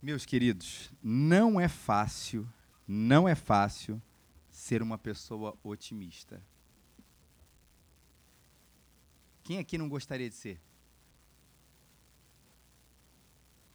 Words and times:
Meus 0.00 0.24
queridos, 0.24 0.92
não 1.02 1.60
é 1.60 1.66
fácil, 1.66 2.48
não 2.86 3.28
é 3.28 3.34
fácil 3.34 4.00
ser 4.48 4.80
uma 4.80 4.96
pessoa 4.96 5.58
otimista. 5.62 6.40
Quem 9.42 9.58
aqui 9.58 9.76
não 9.76 9.88
gostaria 9.88 10.28
de 10.28 10.36
ser? 10.36 10.60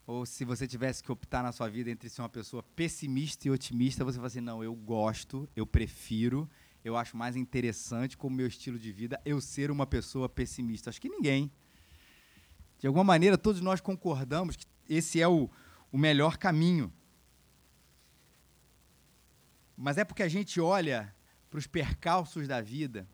Ou 0.08 0.26
se 0.26 0.46
você 0.46 0.66
tivesse 0.66 1.04
que 1.04 1.12
optar 1.12 1.44
na 1.44 1.52
sua 1.52 1.70
vida 1.70 1.90
entre 1.90 2.10
ser 2.10 2.22
uma 2.22 2.30
pessoa 2.30 2.62
pessimista 2.62 3.48
e 3.48 3.52
otimista, 3.52 4.06
você 4.06 4.16
fala 4.18 4.28
assim: 4.28 4.40
não, 4.40 4.64
eu 4.64 4.74
gosto, 4.74 5.50
eu 5.56 5.66
prefiro, 5.66 6.50
eu 6.86 6.96
acho 6.96 7.18
mais 7.18 7.36
interessante 7.36 8.16
como 8.18 8.36
meu 8.36 8.48
estilo 8.48 8.80
de 8.80 8.92
vida 8.92 9.22
eu 9.26 9.42
ser 9.42 9.72
uma 9.72 9.86
pessoa 9.86 10.30
pessimista. 10.30 10.90
Acho 10.90 11.02
que 11.02 11.10
ninguém. 11.10 11.52
De 12.80 12.88
alguma 12.88 13.04
maneira, 13.04 13.38
todos 13.38 13.60
nós 13.60 13.82
concordamos 13.82 14.56
que 14.56 14.66
esse 14.90 15.22
é 15.22 15.28
o, 15.28 15.50
o 15.94 15.98
melhor 15.98 16.36
caminho. 16.36 16.92
Mas 19.78 19.98
é 19.98 20.04
porque 20.04 20.24
a 20.24 20.28
gente 20.28 20.60
olha 20.60 21.16
para 21.50 21.58
os 21.58 21.68
percalços 21.68 22.50
da 22.50 22.60
vida 22.60 23.08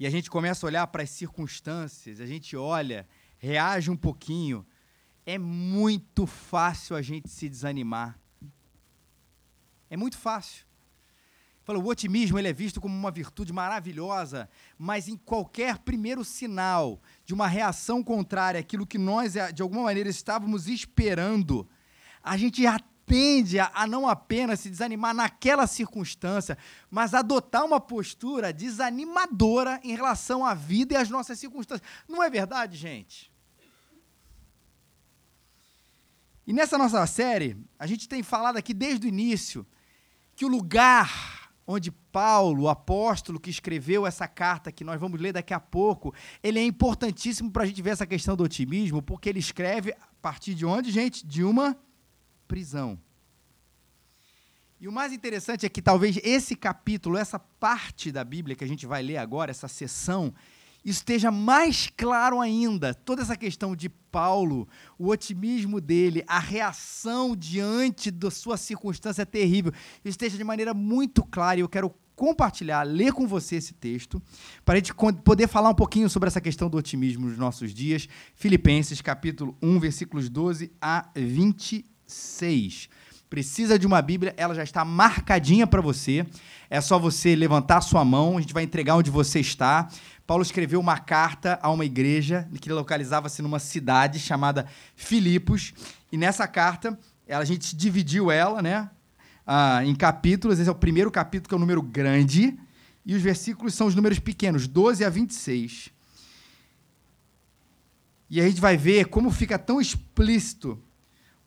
e 0.00 0.06
a 0.06 0.10
gente 0.10 0.28
começa 0.28 0.66
a 0.66 0.68
olhar 0.68 0.86
para 0.88 1.04
as 1.04 1.10
circunstâncias, 1.10 2.20
a 2.20 2.26
gente 2.26 2.56
olha, 2.56 3.06
reage 3.38 3.88
um 3.88 3.96
pouquinho 3.96 4.66
é 5.26 5.38
muito 5.38 6.26
fácil 6.26 6.96
a 6.96 7.02
gente 7.02 7.28
se 7.28 7.48
desanimar. 7.48 8.18
É 9.88 9.96
muito 9.96 10.18
fácil. 10.18 10.66
Fala, 11.62 11.78
o 11.78 11.86
otimismo 11.86 12.38
ele 12.38 12.48
é 12.48 12.52
visto 12.52 12.80
como 12.80 12.94
uma 12.94 13.10
virtude 13.10 13.52
maravilhosa, 13.52 14.48
mas 14.78 15.08
em 15.08 15.16
qualquer 15.16 15.78
primeiro 15.78 16.24
sinal 16.24 17.00
de 17.24 17.34
uma 17.34 17.46
reação 17.46 18.02
contrária 18.02 18.58
àquilo 18.58 18.86
que 18.86 18.98
nós, 18.98 19.36
eh, 19.36 19.52
de 19.52 19.62
alguma 19.62 19.84
maneira, 19.84 20.08
estávamos 20.08 20.66
esperando, 20.66 21.68
a 22.22 22.36
gente 22.36 22.62
já 22.62 22.78
tende 23.10 23.58
a, 23.58 23.86
não 23.88 24.08
apenas 24.08 24.60
se 24.60 24.70
desanimar 24.70 25.12
naquela 25.12 25.66
circunstância, 25.66 26.56
mas 26.88 27.12
adotar 27.12 27.64
uma 27.64 27.80
postura 27.80 28.52
desanimadora 28.52 29.80
em 29.82 29.96
relação 29.96 30.46
à 30.46 30.54
vida 30.54 30.94
e 30.94 30.96
às 30.96 31.10
nossas 31.10 31.36
circunstâncias. 31.36 31.88
Não 32.08 32.22
é 32.22 32.30
verdade, 32.30 32.76
gente? 32.76 33.32
E 36.46 36.52
nessa 36.52 36.78
nossa 36.78 37.04
série, 37.06 37.56
a 37.78 37.86
gente 37.86 38.08
tem 38.08 38.22
falado 38.22 38.56
aqui 38.56 38.72
desde 38.72 39.06
o 39.06 39.08
início 39.08 39.66
que 40.36 40.44
o 40.44 40.48
lugar 40.48 41.50
onde 41.66 41.90
Paulo, 41.90 42.64
o 42.64 42.68
apóstolo 42.68 43.38
que 43.38 43.50
escreveu 43.50 44.06
essa 44.06 44.26
carta 44.26 44.72
que 44.72 44.84
nós 44.84 45.00
vamos 45.00 45.20
ler 45.20 45.32
daqui 45.32 45.54
a 45.54 45.60
pouco, 45.60 46.14
ele 46.42 46.58
é 46.58 46.64
importantíssimo 46.64 47.50
para 47.50 47.64
a 47.64 47.66
gente 47.66 47.82
ver 47.82 47.90
essa 47.90 48.06
questão 48.06 48.36
do 48.36 48.44
otimismo, 48.44 49.02
porque 49.02 49.28
ele 49.28 49.38
escreve 49.38 49.92
a 49.92 50.08
partir 50.22 50.54
de 50.54 50.64
onde, 50.64 50.90
gente? 50.90 51.26
De 51.26 51.44
uma 51.44 51.76
prisão. 52.50 52.98
E 54.80 54.88
o 54.88 54.92
mais 54.92 55.12
interessante 55.12 55.64
é 55.64 55.68
que 55.68 55.80
talvez 55.80 56.18
esse 56.24 56.56
capítulo, 56.56 57.16
essa 57.16 57.38
parte 57.38 58.10
da 58.10 58.24
Bíblia 58.24 58.56
que 58.56 58.64
a 58.64 58.66
gente 58.66 58.86
vai 58.86 59.04
ler 59.04 59.18
agora, 59.18 59.52
essa 59.52 59.68
sessão, 59.68 60.34
esteja 60.84 61.30
mais 61.30 61.88
claro 61.96 62.40
ainda. 62.40 62.92
Toda 62.92 63.22
essa 63.22 63.36
questão 63.36 63.76
de 63.76 63.88
Paulo, 63.88 64.66
o 64.98 65.10
otimismo 65.10 65.80
dele, 65.80 66.24
a 66.26 66.40
reação 66.40 67.36
diante 67.36 68.10
da 68.10 68.32
sua 68.32 68.56
circunstância 68.56 69.24
terrível, 69.24 69.72
esteja 70.04 70.36
de 70.36 70.42
maneira 70.42 70.74
muito 70.74 71.22
clara. 71.22 71.60
E 71.60 71.62
eu 71.62 71.68
quero 71.68 71.94
compartilhar, 72.16 72.82
ler 72.82 73.12
com 73.12 73.28
você 73.28 73.56
esse 73.56 73.74
texto, 73.74 74.20
para 74.64 74.74
a 74.74 74.76
gente 74.78 74.92
poder 75.22 75.46
falar 75.46 75.70
um 75.70 75.74
pouquinho 75.74 76.10
sobre 76.10 76.26
essa 76.26 76.40
questão 76.40 76.68
do 76.68 76.76
otimismo 76.76 77.28
nos 77.28 77.38
nossos 77.38 77.72
dias. 77.72 78.08
Filipenses, 78.34 79.00
capítulo 79.00 79.56
1, 79.62 79.78
versículos 79.78 80.28
12 80.28 80.72
a 80.80 81.08
26 82.10 82.88
precisa 83.28 83.78
de 83.78 83.86
uma 83.86 84.02
Bíblia, 84.02 84.34
ela 84.36 84.52
já 84.56 84.64
está 84.64 84.84
marcadinha 84.84 85.64
para 85.64 85.80
você. 85.80 86.26
É 86.68 86.80
só 86.80 86.98
você 86.98 87.36
levantar 87.36 87.78
a 87.78 87.80
sua 87.80 88.04
mão, 88.04 88.36
a 88.36 88.40
gente 88.40 88.52
vai 88.52 88.64
entregar 88.64 88.96
onde 88.96 89.08
você 89.08 89.38
está. 89.38 89.88
Paulo 90.26 90.42
escreveu 90.42 90.80
uma 90.80 90.98
carta 90.98 91.56
a 91.62 91.70
uma 91.70 91.84
igreja 91.84 92.48
que 92.60 92.72
localizava-se 92.72 93.40
numa 93.40 93.60
cidade 93.60 94.18
chamada 94.18 94.66
Filipos, 94.96 95.72
e 96.10 96.16
nessa 96.16 96.46
carta 96.48 96.98
a 97.28 97.44
gente 97.44 97.76
dividiu 97.76 98.32
ela, 98.32 98.60
né, 98.60 98.90
ah, 99.46 99.84
em 99.84 99.94
capítulos. 99.94 100.58
Esse 100.58 100.68
é 100.68 100.72
o 100.72 100.74
primeiro 100.74 101.10
capítulo 101.10 101.48
que 101.48 101.54
é 101.54 101.56
o 101.56 101.58
um 101.58 101.60
número 101.60 101.82
grande 101.82 102.58
e 103.06 103.14
os 103.14 103.22
versículos 103.22 103.74
são 103.74 103.86
os 103.86 103.94
números 103.94 104.18
pequenos, 104.18 104.66
12 104.66 105.04
a 105.04 105.08
26. 105.08 105.90
E 108.28 108.40
a 108.40 108.48
gente 108.48 108.60
vai 108.60 108.76
ver 108.76 109.06
como 109.06 109.30
fica 109.30 109.56
tão 109.56 109.80
explícito 109.80 110.80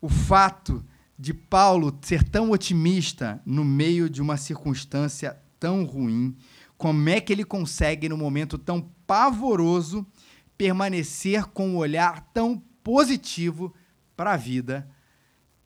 o 0.04 0.10
fato 0.10 0.84
de 1.18 1.34
Paulo 1.34 1.98
ser 2.02 2.28
tão 2.28 2.52
otimista 2.52 3.42
no 3.46 3.64
meio 3.64 4.10
de 4.10 4.22
uma 4.22 4.36
circunstância 4.36 5.42
tão 5.58 5.86
ruim 5.86 6.36
como 6.78 7.08
é 7.08 7.22
que 7.22 7.32
ele 7.32 7.46
consegue, 7.46 8.10
num 8.10 8.18
momento 8.18 8.58
tão 8.58 8.82
pavoroso, 9.08 10.06
permanecer 10.58 11.46
com 11.46 11.70
um 11.70 11.78
olhar 11.78 12.20
tão 12.34 12.62
positivo 12.84 13.74
para 14.18 14.34
a 14.34 14.38
vida? 14.38 14.86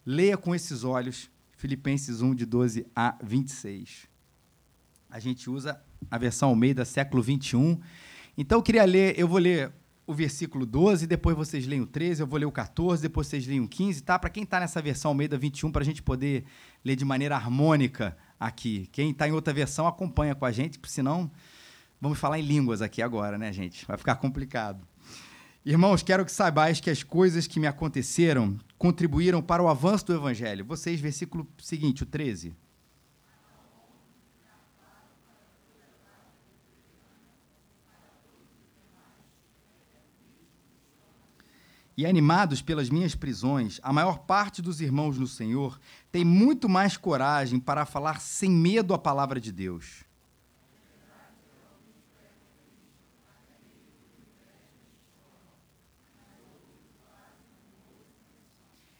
Leia 0.05 0.37
com 0.37 0.53
esses 0.53 0.83
olhos 0.83 1.31
Filipenses 1.53 2.21
1, 2.21 2.35
de 2.35 2.45
12 2.45 2.85
a 2.95 3.17
26. 3.23 4.07
A 5.09 5.17
gente 5.17 5.49
usa 5.49 5.81
a 6.11 6.17
versão 6.19 6.49
Almeida, 6.49 6.85
século 6.85 7.23
21. 7.23 7.79
Então, 8.37 8.59
eu 8.59 8.63
queria 8.63 8.85
ler, 8.85 9.17
eu 9.17 9.27
vou 9.27 9.39
ler 9.39 9.73
o 10.07 10.13
versículo 10.13 10.65
12, 10.65 11.05
depois 11.05 11.35
vocês 11.35 11.67
leem 11.67 11.81
o 11.81 11.85
13, 11.85 12.21
eu 12.21 12.27
vou 12.27 12.39
ler 12.39 12.45
o 12.45 12.51
14, 12.51 13.01
depois 13.01 13.27
vocês 13.27 13.45
leem 13.45 13.59
o 13.59 13.67
15, 13.67 14.01
tá? 14.03 14.17
Para 14.17 14.29
quem 14.29 14.43
está 14.43 14.57
nessa 14.57 14.81
versão 14.81 15.11
Almeida 15.11 15.37
21, 15.37 15.69
para 15.69 15.81
a 15.81 15.85
gente 15.85 16.01
poder 16.01 16.45
ler 16.83 16.95
de 16.95 17.03
maneira 17.03 17.35
harmônica 17.35 18.17
aqui. 18.39 18.87
Quem 18.93 19.11
está 19.11 19.27
em 19.27 19.33
outra 19.33 19.53
versão 19.53 19.85
acompanha 19.85 20.33
com 20.33 20.45
a 20.45 20.51
gente, 20.51 20.79
senão 20.85 21.29
vamos 21.99 22.17
falar 22.17 22.39
em 22.39 22.41
línguas 22.41 22.81
aqui 22.81 23.01
agora, 23.01 23.37
né, 23.37 23.51
gente? 23.51 23.85
Vai 23.85 23.97
ficar 23.97 24.15
complicado. 24.15 24.87
Irmãos, 25.65 26.01
quero 26.01 26.23
que 26.23 26.31
saibais 26.31 26.79
que 26.79 26.89
as 26.89 27.03
coisas 27.03 27.45
que 27.45 27.59
me 27.59 27.67
aconteceram 27.67 28.57
contribuíram 28.77 29.41
para 29.41 29.61
o 29.61 29.67
avanço 29.67 30.05
do 30.05 30.15
evangelho. 30.15 30.63
Vocês, 30.63 31.01
versículo 31.01 31.45
seguinte, 31.57 32.03
o 32.03 32.05
13. 32.05 32.55
E 41.97 42.05
animados 42.05 42.61
pelas 42.61 42.91
minhas 42.91 43.15
prisões, 43.15 43.79
a 43.81 43.91
maior 43.91 44.19
parte 44.19 44.61
dos 44.61 44.79
irmãos 44.79 45.17
no 45.17 45.25
Senhor 45.25 45.79
tem 46.11 46.23
muito 46.23 46.69
mais 46.69 46.95
coragem 46.95 47.59
para 47.59 47.87
falar 47.87 48.21
sem 48.21 48.51
medo 48.51 48.93
a 48.93 48.99
palavra 48.99 49.41
de 49.41 49.51
Deus. 49.51 50.05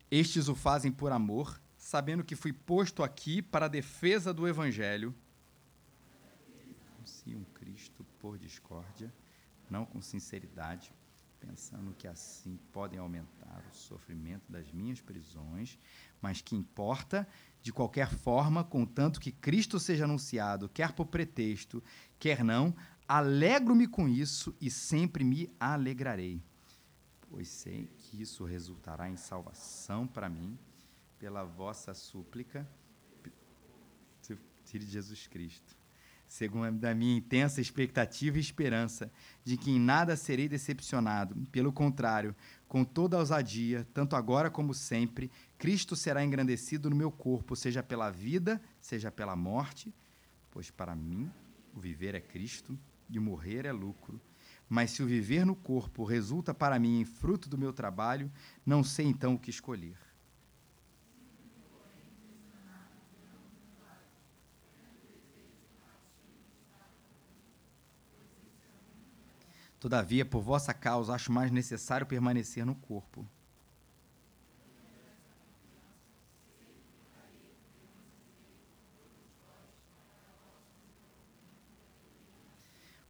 Estes 0.09 0.47
o 0.47 0.55
fazem 0.55 0.91
por 0.91 1.11
amor, 1.11 1.61
sabendo 1.77 2.23
que 2.23 2.35
fui 2.35 2.51
posto 2.51 3.03
aqui 3.03 3.43
para 3.43 3.67
a 3.67 3.69
defesa 3.69 4.33
do 4.33 4.47
Evangelho. 4.47 5.13
Anunciam 6.95 7.45
Cristo 7.53 8.03
por 8.17 8.39
discórdia, 8.39 9.13
não 9.69 9.85
com 9.85 10.01
sinceridade 10.01 10.91
pensando 11.39 11.93
que 11.93 12.07
assim 12.07 12.59
podem 12.71 12.99
aumentar 12.99 13.63
o 13.71 13.75
sofrimento 13.75 14.51
das 14.51 14.71
minhas 14.71 15.01
prisões, 15.01 15.77
mas 16.21 16.41
que 16.41 16.55
importa, 16.55 17.27
de 17.61 17.71
qualquer 17.71 18.09
forma, 18.09 18.63
contanto 18.63 19.19
que 19.19 19.31
Cristo 19.31 19.79
seja 19.79 20.05
anunciado, 20.05 20.69
quer 20.69 20.93
por 20.93 21.05
pretexto, 21.05 21.83
quer 22.19 22.43
não, 22.43 22.75
alegro-me 23.07 23.87
com 23.87 24.07
isso 24.07 24.55
e 24.59 24.69
sempre 24.69 25.23
me 25.23 25.49
alegrarei, 25.59 26.41
pois 27.29 27.47
sei 27.47 27.87
que 27.97 28.21
isso 28.21 28.45
resultará 28.45 29.09
em 29.09 29.17
salvação 29.17 30.07
para 30.07 30.29
mim, 30.29 30.57
pela 31.17 31.43
vossa 31.43 31.93
súplica, 31.93 32.67
de 34.75 34.85
Jesus 34.85 35.27
Cristo 35.27 35.77
segundo 36.27 36.83
a 36.83 36.93
minha 36.93 37.17
intensa 37.17 37.61
expectativa 37.61 38.37
e 38.37 38.41
esperança 38.41 39.11
de 39.43 39.55
que 39.57 39.71
em 39.71 39.79
nada 39.79 40.15
serei 40.15 40.49
decepcionado. 40.49 41.35
Pelo 41.51 41.71
contrário, 41.71 42.35
com 42.67 42.83
toda 42.83 43.17
ousadia, 43.17 43.87
tanto 43.93 44.15
agora 44.15 44.49
como 44.49 44.73
sempre, 44.73 45.31
Cristo 45.57 45.95
será 45.95 46.23
engrandecido 46.23 46.89
no 46.89 46.95
meu 46.95 47.11
corpo, 47.11 47.55
seja 47.55 47.81
pela 47.81 48.11
vida, 48.11 48.61
seja 48.81 49.09
pela 49.09 49.35
morte, 49.35 49.93
pois 50.51 50.69
para 50.69 50.95
mim 50.95 51.31
o 51.73 51.79
viver 51.79 52.13
é 52.13 52.19
Cristo 52.19 52.77
e 53.09 53.17
o 53.17 53.21
morrer 53.21 53.65
é 53.65 53.71
lucro. 53.71 54.19
Mas 54.69 54.91
se 54.91 55.01
o 55.01 55.07
viver 55.07 55.45
no 55.45 55.55
corpo 55.55 56.03
resulta 56.03 56.53
para 56.53 56.77
mim 56.77 56.99
em 56.99 57.05
fruto 57.05 57.47
do 57.47 57.57
meu 57.57 57.71
trabalho, 57.71 58.29
não 58.65 58.83
sei 58.83 59.05
então 59.05 59.35
o 59.35 59.39
que 59.39 59.49
escolher. 59.49 60.06
Todavia, 69.79 70.25
por 70.25 70.41
vossa 70.41 70.73
causa, 70.73 71.13
acho 71.13 71.31
mais 71.31 71.51
necessário 71.51 72.07
permanecer 72.07 72.65
no 72.65 72.73
corpo. 72.73 73.27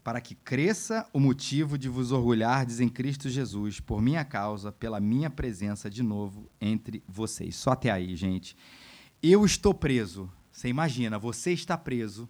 Para 0.04 0.22
que 0.22 0.36
cresça 0.36 1.10
o 1.12 1.20
motivo 1.20 1.78
de 1.78 1.90
vos 1.90 2.12
orgulhardes 2.12 2.80
em 2.80 2.88
Cristo 2.88 3.30
Jesus, 3.30 3.80
por 3.80 4.02
minha 4.02 4.24
causa, 4.24 4.72
pela 4.72 5.00
minha 5.00 5.30
presença 5.30 5.90
de 5.90 6.02
novo 6.02 6.50
entre 6.62 7.04
vocês. 7.08 7.56
Só 7.56 7.72
até 7.72 7.92
aí, 7.92 8.16
gente. 8.16 8.56
Eu 9.22 9.46
estou 9.46 9.74
preso. 9.74 10.32
Você 10.52 10.70
imagina, 10.70 11.20
você 11.20 11.52
está 11.52 11.78
preso 11.78 12.28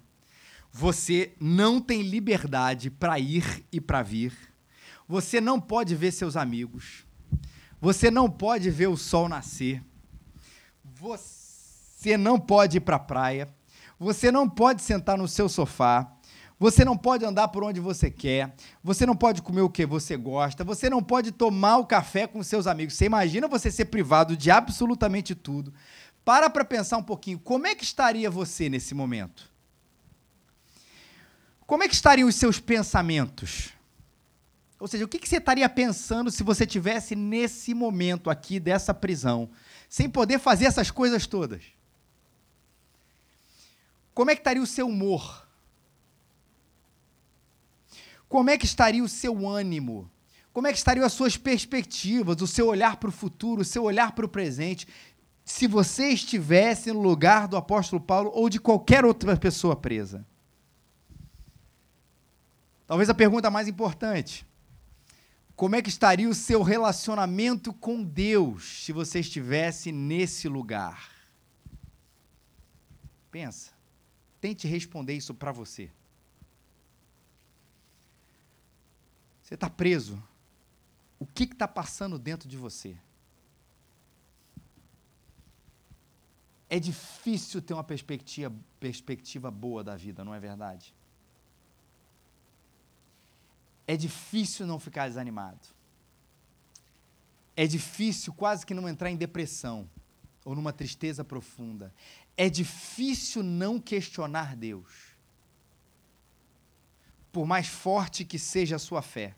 você 0.72 1.34
não 1.40 1.82
tem 1.82 2.02
liberdade 2.02 2.90
para 2.90 3.20
ir 3.20 3.66
e 3.72 3.82
para 3.82 4.04
vir. 4.04 4.34
Você 5.08 5.40
não 5.40 5.60
pode 5.60 5.96
ver 5.96 6.12
seus 6.12 6.36
amigos. 6.36 7.06
Você 7.80 8.12
não 8.12 8.30
pode 8.30 8.70
ver 8.70 8.88
o 8.88 8.98
sol 8.98 9.30
nascer. 9.30 9.82
Você 11.00 12.18
não 12.18 12.40
pode 12.40 12.78
ir 12.78 12.82
para 12.82 12.98
a 12.98 13.00
praia. 13.00 13.48
Você 14.00 14.32
não 14.32 14.50
pode 14.50 14.82
sentar 14.82 15.18
no 15.18 15.28
seu 15.28 15.48
sofá. 15.48 16.12
Você 16.60 16.84
não 16.84 16.98
pode 16.98 17.24
andar 17.24 17.48
por 17.50 17.64
onde 17.64 17.80
você 17.80 18.10
quer. 18.10 18.56
Você 18.84 19.06
não 19.06 19.16
pode 19.16 19.42
comer 19.42 19.62
o 19.62 19.70
que 19.70 19.86
você 19.86 20.18
gosta. 20.18 20.64
Você 20.64 20.90
não 20.90 21.04
pode 21.04 21.32
tomar 21.32 21.78
o 21.78 21.86
café 21.86 22.26
com 22.26 22.42
seus 22.42 22.66
amigos. 22.66 22.96
Você 22.96 23.06
imagina 23.06 23.48
você 23.48 23.70
ser 23.70 23.86
privado 23.86 24.36
de 24.36 24.50
absolutamente 24.50 25.36
tudo. 25.36 25.74
Para 26.26 26.50
para 26.50 26.66
pensar 26.66 26.98
um 26.98 27.04
pouquinho. 27.04 27.40
Como 27.40 27.68
é 27.68 27.76
que 27.76 27.84
estaria 27.84 28.30
você 28.30 28.70
nesse 28.70 28.96
momento? 28.96 29.57
Como 31.68 31.84
é 31.84 31.88
que 31.90 31.94
estariam 31.94 32.30
os 32.30 32.36
seus 32.36 32.62
pensamentos? 32.62 33.74
Ou 34.80 34.88
seja, 34.88 35.04
o 35.04 35.08
que, 35.08 35.28
você 35.28 35.36
estaria 35.36 35.68
pensando 35.68 36.32
se 36.32 36.42
você 36.42 36.66
tivesse 36.66 37.14
nesse 37.14 37.74
momento 37.74 38.30
aqui 38.30 38.58
dessa 38.58 38.94
prisão, 38.94 39.50
sem 39.90 40.10
poder 40.10 40.40
fazer 40.40 40.66
essas 40.66 40.90
coisas 40.90 41.28
todas? 41.28 41.64
Como 44.14 44.32
é 44.32 44.36
que 44.36 44.40
estaria 44.40 44.64
o 44.64 44.68
seu 44.68 44.88
humor? 44.88 45.46
Como 48.30 48.50
é 48.50 48.58
que 48.58 48.66
estaria 48.66 49.04
o 49.04 49.10
seu 49.10 49.46
ânimo? 49.46 50.10
Como 50.54 50.68
é 50.68 50.72
que 50.72 50.78
estariam 50.78 51.06
as 51.06 51.14
suas 51.14 51.36
perspectivas, 51.36 52.42
o 52.42 52.48
seu 52.48 52.68
olhar 52.68 52.96
para 52.96 53.10
o 53.10 53.12
futuro, 53.12 53.62
o 53.62 53.66
seu 53.66 53.84
olhar 53.84 54.14
para 54.14 54.26
o 54.26 54.30
presente, 54.30 54.88
se 55.44 55.68
você 55.68 56.10
estivesse 56.10 56.92
no 56.94 57.02
lugar 57.02 57.48
do 57.48 57.58
apóstolo 57.58 58.02
Paulo 58.02 58.32
ou 58.34 58.50
de 58.50 58.60
qualquer 58.60 59.04
outra 59.04 59.36
pessoa 59.36 59.76
presa? 59.76 60.26
Talvez 62.88 63.10
a 63.10 63.14
pergunta 63.14 63.52
mais 63.52 63.68
importante: 63.68 64.48
como 65.56 65.76
é 65.76 65.82
que 65.82 65.90
estaria 65.90 66.30
o 66.30 66.34
seu 66.34 66.64
relacionamento 66.64 67.74
com 67.74 68.02
Deus 68.02 68.86
se 68.86 68.94
você 68.94 69.20
estivesse 69.20 69.92
nesse 69.92 70.48
lugar? 70.48 71.12
Pensa. 73.30 73.72
Tente 74.40 74.68
responder 74.68 75.14
isso 75.14 75.34
para 75.34 75.52
você. 75.52 75.92
Você 79.44 79.56
está 79.56 79.70
preso. 79.70 80.22
O 81.20 81.26
que 81.26 81.44
está 81.44 81.68
passando 81.68 82.18
dentro 82.20 82.48
de 82.48 82.56
você? 82.56 82.98
É 86.70 86.80
difícil 86.80 87.62
ter 87.62 87.74
uma 87.74 87.84
perspectiva, 87.84 88.54
perspectiva 88.80 89.50
boa 89.50 89.84
da 89.84 89.96
vida, 89.96 90.24
não 90.24 90.34
é 90.34 90.40
verdade? 90.40 90.94
É 93.88 93.96
difícil 93.96 94.68
não 94.68 94.80
ficar 94.80 95.08
desanimado. 95.08 95.66
É 97.56 97.66
difícil 97.66 98.34
quase 98.34 98.66
que 98.66 98.74
não 98.74 98.88
entrar 98.88 99.10
em 99.10 99.16
depressão 99.16 99.90
ou 100.46 100.54
numa 100.54 100.72
tristeza 100.74 101.24
profunda. 101.24 101.92
É 102.36 102.50
difícil 102.50 103.42
não 103.42 103.80
questionar 103.80 104.56
Deus 104.56 105.18
por 107.38 107.46
mais 107.46 107.68
forte 107.68 108.26
que 108.26 108.40
seja 108.40 108.78
a 108.78 108.80
sua 108.80 109.00
fé, 109.00 109.36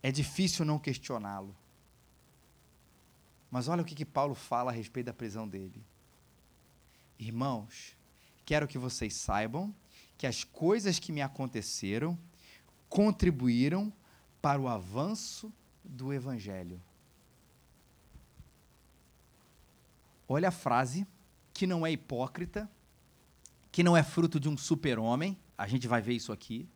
é 0.00 0.12
difícil 0.12 0.64
não 0.64 0.78
questioná-lo. 0.78 1.52
Mas 3.50 3.66
olha 3.66 3.82
o 3.82 3.84
que, 3.84 3.96
que 3.96 4.04
Paulo 4.04 4.36
fala 4.36 4.70
a 4.70 4.72
respeito 4.72 5.06
da 5.06 5.12
prisão 5.12 5.48
dele. 5.48 5.84
Irmãos, 7.18 7.96
quero 8.46 8.68
que 8.68 8.78
vocês 8.78 9.14
saibam 9.14 9.74
que 10.18 10.26
as 10.26 10.42
coisas 10.42 10.98
que 10.98 11.12
me 11.12 11.22
aconteceram 11.22 12.18
contribuíram 12.88 13.92
para 14.42 14.60
o 14.60 14.66
avanço 14.66 15.52
do 15.84 16.12
Evangelho. 16.12 16.82
Olha 20.28 20.48
a 20.48 20.52
frase, 20.52 21.06
que 21.54 21.66
não 21.66 21.86
é 21.86 21.92
hipócrita, 21.92 22.68
que 23.70 23.82
não 23.82 23.96
é 23.96 24.02
fruto 24.02 24.38
de 24.40 24.48
um 24.48 24.56
super-homem, 24.56 25.38
a 25.56 25.66
gente 25.66 25.86
vai 25.86 26.02
ver 26.02 26.14
isso 26.14 26.32
aqui, 26.32 26.68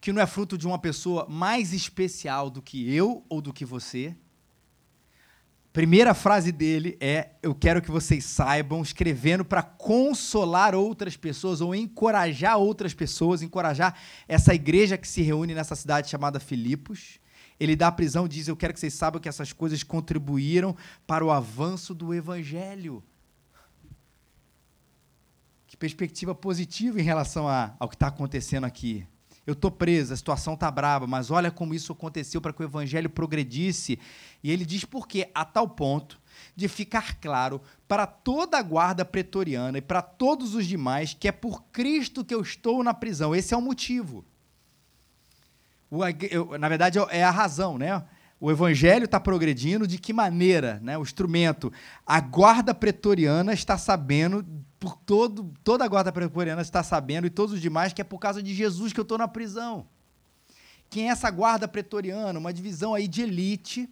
que 0.00 0.12
não 0.12 0.20
é 0.20 0.26
fruto 0.26 0.58
de 0.58 0.66
uma 0.66 0.78
pessoa 0.78 1.26
mais 1.28 1.72
especial 1.72 2.50
do 2.50 2.60
que 2.60 2.92
eu 2.92 3.24
ou 3.28 3.40
do 3.40 3.52
que 3.52 3.64
você. 3.64 4.14
Primeira 5.76 6.14
frase 6.14 6.52
dele 6.52 6.96
é: 6.98 7.32
Eu 7.42 7.54
quero 7.54 7.82
que 7.82 7.90
vocês 7.90 8.24
saibam, 8.24 8.80
escrevendo 8.80 9.44
para 9.44 9.62
consolar 9.62 10.74
outras 10.74 11.18
pessoas 11.18 11.60
ou 11.60 11.74
encorajar 11.74 12.56
outras 12.56 12.94
pessoas, 12.94 13.42
encorajar 13.42 13.94
essa 14.26 14.54
igreja 14.54 14.96
que 14.96 15.06
se 15.06 15.20
reúne 15.20 15.54
nessa 15.54 15.76
cidade 15.76 16.08
chamada 16.08 16.40
Filipos. 16.40 17.20
Ele 17.60 17.76
dá 17.76 17.88
a 17.88 17.92
prisão 17.92 18.26
diz: 18.26 18.48
Eu 18.48 18.56
quero 18.56 18.72
que 18.72 18.80
vocês 18.80 18.94
saibam 18.94 19.20
que 19.20 19.28
essas 19.28 19.52
coisas 19.52 19.82
contribuíram 19.82 20.74
para 21.06 21.22
o 21.22 21.30
avanço 21.30 21.92
do 21.92 22.14
evangelho. 22.14 23.04
Que 25.66 25.76
perspectiva 25.76 26.34
positiva 26.34 26.98
em 26.98 27.04
relação 27.04 27.46
a, 27.46 27.76
ao 27.78 27.86
que 27.86 27.96
está 27.96 28.06
acontecendo 28.06 28.64
aqui. 28.64 29.06
Eu 29.46 29.52
estou 29.52 29.70
preso, 29.70 30.12
a 30.12 30.16
situação 30.16 30.54
está 30.54 30.68
brava, 30.70 31.06
mas 31.06 31.30
olha 31.30 31.52
como 31.52 31.72
isso 31.72 31.92
aconteceu 31.92 32.40
para 32.40 32.52
que 32.52 32.62
o 32.62 32.64
evangelho 32.64 33.08
progredisse. 33.08 33.98
E 34.42 34.50
ele 34.50 34.64
diz 34.64 34.84
por 34.84 35.06
quê? 35.06 35.30
A 35.32 35.44
tal 35.44 35.68
ponto 35.68 36.20
de 36.56 36.66
ficar 36.66 37.20
claro 37.20 37.62
para 37.86 38.06
toda 38.06 38.58
a 38.58 38.62
guarda 38.62 39.04
pretoriana 39.04 39.78
e 39.78 39.80
para 39.80 40.02
todos 40.02 40.54
os 40.54 40.66
demais 40.66 41.14
que 41.14 41.28
é 41.28 41.32
por 41.32 41.62
Cristo 41.72 42.24
que 42.24 42.34
eu 42.34 42.40
estou 42.40 42.82
na 42.82 42.92
prisão. 42.92 43.34
Esse 43.34 43.54
é 43.54 43.56
o 43.56 43.62
motivo. 43.62 44.24
Na 46.58 46.68
verdade, 46.68 46.98
é 47.10 47.22
a 47.22 47.30
razão, 47.30 47.78
né? 47.78 48.04
O 48.38 48.50
evangelho 48.50 49.06
está 49.06 49.18
progredindo 49.18 49.86
de 49.86 49.98
que 49.98 50.12
maneira, 50.12 50.78
né? 50.82 50.98
O 50.98 51.02
instrumento, 51.02 51.72
a 52.06 52.20
guarda 52.20 52.74
pretoriana 52.74 53.54
está 53.54 53.78
sabendo 53.78 54.44
por 54.78 54.94
todo, 54.96 55.54
toda 55.64 55.84
a 55.84 55.88
guarda 55.88 56.12
pretoriana 56.12 56.60
está 56.60 56.82
sabendo 56.82 57.26
e 57.26 57.30
todos 57.30 57.54
os 57.54 57.60
demais 57.60 57.92
que 57.92 58.00
é 58.02 58.04
por 58.04 58.18
causa 58.18 58.42
de 58.42 58.54
Jesus 58.54 58.92
que 58.92 59.00
eu 59.00 59.02
estou 59.02 59.16
na 59.16 59.26
prisão. 59.26 59.86
Quem 60.90 61.08
é 61.08 61.12
essa 61.12 61.30
guarda 61.30 61.66
pretoriana? 61.66 62.38
Uma 62.38 62.52
divisão 62.52 62.94
aí 62.94 63.08
de 63.08 63.22
elite 63.22 63.88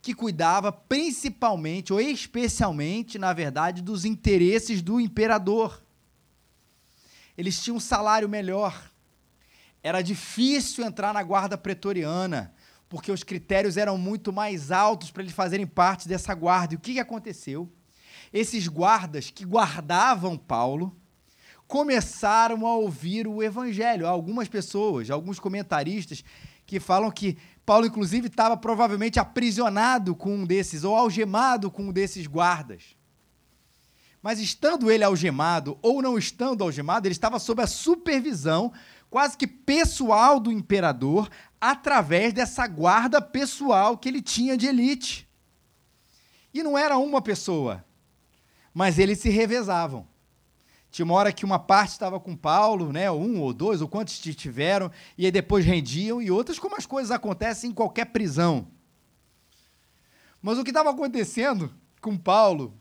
que 0.00 0.14
cuidava 0.14 0.72
principalmente 0.72 1.92
ou 1.92 2.00
especialmente, 2.00 3.18
na 3.18 3.32
verdade, 3.32 3.82
dos 3.82 4.04
interesses 4.04 4.82
do 4.82 5.00
imperador. 5.00 5.82
Eles 7.36 7.62
tinham 7.62 7.76
um 7.76 7.80
salário 7.80 8.28
melhor. 8.28 8.90
Era 9.82 10.02
difícil 10.02 10.84
entrar 10.84 11.12
na 11.14 11.22
guarda 11.22 11.56
pretoriana, 11.56 12.54
porque 12.94 13.10
os 13.10 13.24
critérios 13.24 13.76
eram 13.76 13.98
muito 13.98 14.32
mais 14.32 14.70
altos 14.70 15.10
para 15.10 15.22
eles 15.22 15.34
fazerem 15.34 15.66
parte 15.66 16.06
dessa 16.06 16.32
guarda. 16.32 16.74
E 16.74 16.76
o 16.76 16.80
que 16.80 17.00
aconteceu? 17.00 17.68
esses 18.34 18.66
guardas 18.66 19.30
que 19.30 19.44
guardavam 19.44 20.36
Paulo 20.36 20.94
começaram 21.68 22.66
a 22.66 22.74
ouvir 22.74 23.28
o 23.28 23.40
evangelho. 23.40 24.08
Há 24.08 24.10
algumas 24.10 24.48
pessoas, 24.48 25.08
alguns 25.08 25.38
comentaristas 25.38 26.24
que 26.66 26.80
falam 26.80 27.12
que 27.12 27.38
Paulo, 27.64 27.86
inclusive, 27.86 28.26
estava 28.26 28.56
provavelmente 28.56 29.20
aprisionado 29.20 30.16
com 30.16 30.34
um 30.34 30.44
desses, 30.44 30.82
ou 30.82 30.96
algemado 30.96 31.70
com 31.70 31.84
um 31.84 31.92
desses 31.92 32.26
guardas. 32.26 32.96
Mas 34.24 34.40
estando 34.40 34.90
ele 34.90 35.04
algemado 35.04 35.78
ou 35.82 36.00
não 36.00 36.16
estando 36.16 36.64
algemado, 36.64 37.06
ele 37.06 37.12
estava 37.12 37.38
sob 37.38 37.60
a 37.60 37.66
supervisão 37.66 38.72
quase 39.10 39.36
que 39.36 39.46
pessoal 39.46 40.40
do 40.40 40.50
imperador, 40.50 41.28
através 41.60 42.32
dessa 42.32 42.66
guarda 42.66 43.20
pessoal 43.20 43.98
que 43.98 44.08
ele 44.08 44.22
tinha 44.22 44.56
de 44.56 44.66
elite. 44.66 45.28
E 46.54 46.62
não 46.62 46.78
era 46.78 46.96
uma 46.96 47.20
pessoa, 47.20 47.84
mas 48.72 48.98
eles 48.98 49.18
se 49.18 49.28
revezavam. 49.28 50.08
Tinha 50.90 51.04
uma 51.04 51.16
hora 51.16 51.30
que 51.30 51.44
uma 51.44 51.58
parte 51.58 51.90
estava 51.90 52.18
com 52.18 52.34
Paulo, 52.34 52.94
né, 52.94 53.10
um 53.10 53.42
ou 53.42 53.52
dois, 53.52 53.82
ou 53.82 53.88
quantos 53.88 54.18
tiveram, 54.18 54.90
e 55.18 55.26
aí 55.26 55.30
depois 55.30 55.66
rendiam, 55.66 56.22
e 56.22 56.30
outras, 56.30 56.58
como 56.58 56.78
as 56.78 56.86
coisas 56.86 57.10
acontecem 57.10 57.68
em 57.68 57.74
qualquer 57.74 58.06
prisão. 58.06 58.68
Mas 60.40 60.56
o 60.56 60.64
que 60.64 60.70
estava 60.70 60.88
acontecendo 60.88 61.70
com 62.00 62.16
Paulo 62.16 62.74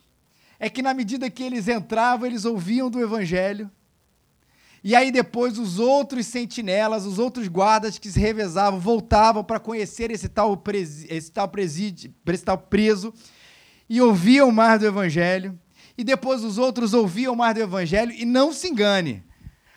é 0.60 0.70
que, 0.70 0.82
na 0.82 0.94
medida 0.94 1.30
que 1.30 1.44
eles 1.44 1.68
entravam, 1.68 2.26
eles 2.26 2.46
ouviam 2.46 2.90
do 2.90 3.02
evangelho, 3.02 3.70
e 4.84 4.96
aí 4.96 5.12
depois 5.12 5.58
os 5.58 5.80
outros 5.80 6.26
sentinelas, 6.26 7.06
os 7.06 7.18
outros 7.18 7.48
guardas 7.48 7.98
que 7.98 8.12
se 8.12 8.20
revezavam, 8.20 8.80
voltavam 8.80 9.42
para 9.42 9.60
conhecer 9.60 10.12
esse 10.12 10.28
tal, 10.28 10.58
presi 10.58 11.08
esse, 11.10 11.32
tal 11.32 11.48
presídio, 11.48 12.14
esse 12.28 12.44
tal 12.44 12.58
preso, 12.58 13.14
e 13.90 14.02
ouviam 14.02 14.52
mais 14.52 14.80
do 14.80 14.86
evangelho, 14.86 15.58
e 15.98 16.04
depois 16.04 16.44
os 16.44 16.58
outros 16.58 16.94
ouviam 16.94 17.34
mais 17.34 17.56
do 17.56 17.62
evangelho, 17.62 18.12
e 18.12 18.26
não 18.26 18.52
se 18.52 18.68
engane. 18.68 19.24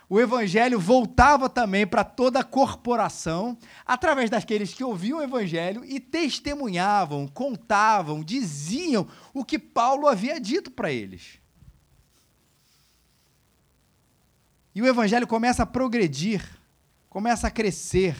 O 0.08 0.20
evangelho 0.20 0.78
voltava 0.78 1.48
também 1.48 1.86
para 1.86 2.04
toda 2.04 2.40
a 2.40 2.44
corporação, 2.44 3.58
através 3.84 4.30
daqueles 4.30 4.72
que 4.72 4.84
ouviam 4.84 5.18
o 5.18 5.22
evangelho 5.22 5.84
e 5.84 5.98
testemunhavam, 5.98 7.26
contavam, 7.26 8.22
diziam 8.22 9.08
o 9.34 9.44
que 9.44 9.58
Paulo 9.58 10.06
havia 10.06 10.40
dito 10.40 10.70
para 10.70 10.92
eles. 10.92 11.40
E 14.72 14.80
o 14.80 14.86
evangelho 14.86 15.26
começa 15.26 15.64
a 15.64 15.66
progredir, 15.66 16.46
começa 17.08 17.48
a 17.48 17.50
crescer 17.50 18.16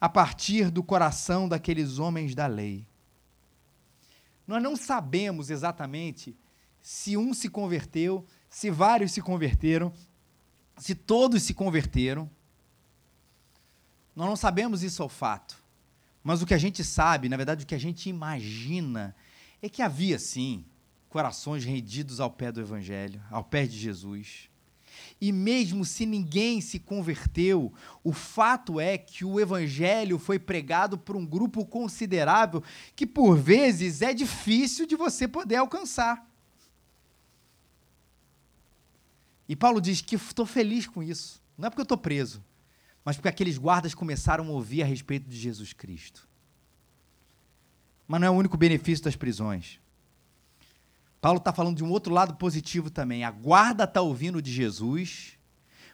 a 0.00 0.08
partir 0.08 0.70
do 0.70 0.82
coração 0.82 1.48
daqueles 1.48 1.98
homens 1.98 2.34
da 2.34 2.46
lei. 2.46 2.86
Nós 4.46 4.62
não 4.62 4.74
sabemos 4.74 5.50
exatamente 5.50 6.36
se 6.80 7.16
um 7.16 7.32
se 7.32 7.48
converteu, 7.48 8.24
se 8.48 8.70
vários 8.70 9.12
se 9.12 9.20
converteram, 9.20 9.92
se 10.76 10.94
todos 10.94 11.42
se 11.42 11.54
converteram. 11.54 12.30
Nós 14.14 14.28
não 14.28 14.36
sabemos 14.36 14.82
isso 14.82 15.02
ao 15.02 15.08
fato. 15.08 15.56
Mas 16.22 16.42
o 16.42 16.46
que 16.46 16.54
a 16.54 16.58
gente 16.58 16.82
sabe, 16.82 17.28
na 17.28 17.36
verdade, 17.36 17.64
o 17.64 17.66
que 17.66 17.74
a 17.74 17.78
gente 17.78 18.08
imagina, 18.08 19.14
é 19.62 19.68
que 19.68 19.82
havia 19.82 20.18
sim 20.18 20.64
corações 21.08 21.64
rendidos 21.64 22.20
ao 22.20 22.30
pé 22.30 22.50
do 22.50 22.60
Evangelho, 22.60 23.22
ao 23.30 23.44
pé 23.44 23.66
de 23.66 23.78
Jesus. 23.78 24.50
E 25.20 25.32
mesmo 25.32 25.84
se 25.84 26.04
ninguém 26.04 26.60
se 26.60 26.78
converteu, 26.78 27.72
o 28.02 28.12
fato 28.12 28.80
é 28.80 28.98
que 28.98 29.24
o 29.24 29.40
evangelho 29.40 30.18
foi 30.18 30.38
pregado 30.38 30.98
por 30.98 31.16
um 31.16 31.24
grupo 31.24 31.64
considerável 31.64 32.62
que 32.94 33.06
por 33.06 33.36
vezes 33.36 34.02
é 34.02 34.12
difícil 34.12 34.86
de 34.86 34.96
você 34.96 35.28
poder 35.28 35.56
alcançar. 35.56 36.25
E 39.48 39.54
Paulo 39.54 39.80
diz 39.80 40.00
que 40.00 40.16
estou 40.16 40.46
feliz 40.46 40.86
com 40.86 41.02
isso. 41.02 41.42
Não 41.56 41.66
é 41.66 41.70
porque 41.70 41.80
eu 41.80 41.84
estou 41.84 41.98
preso, 41.98 42.42
mas 43.04 43.16
porque 43.16 43.28
aqueles 43.28 43.56
guardas 43.56 43.94
começaram 43.94 44.46
a 44.46 44.50
ouvir 44.50 44.82
a 44.82 44.86
respeito 44.86 45.28
de 45.28 45.36
Jesus 45.38 45.72
Cristo. 45.72 46.28
Mas 48.06 48.20
não 48.20 48.28
é 48.28 48.30
o 48.30 48.34
único 48.34 48.56
benefício 48.56 49.04
das 49.04 49.16
prisões. 49.16 49.80
Paulo 51.20 51.38
está 51.38 51.52
falando 51.52 51.76
de 51.76 51.84
um 51.84 51.90
outro 51.90 52.12
lado 52.12 52.34
positivo 52.34 52.90
também. 52.90 53.24
A 53.24 53.30
guarda 53.30 53.84
está 53.84 54.00
ouvindo 54.00 54.40
de 54.42 54.52
Jesus, 54.52 55.36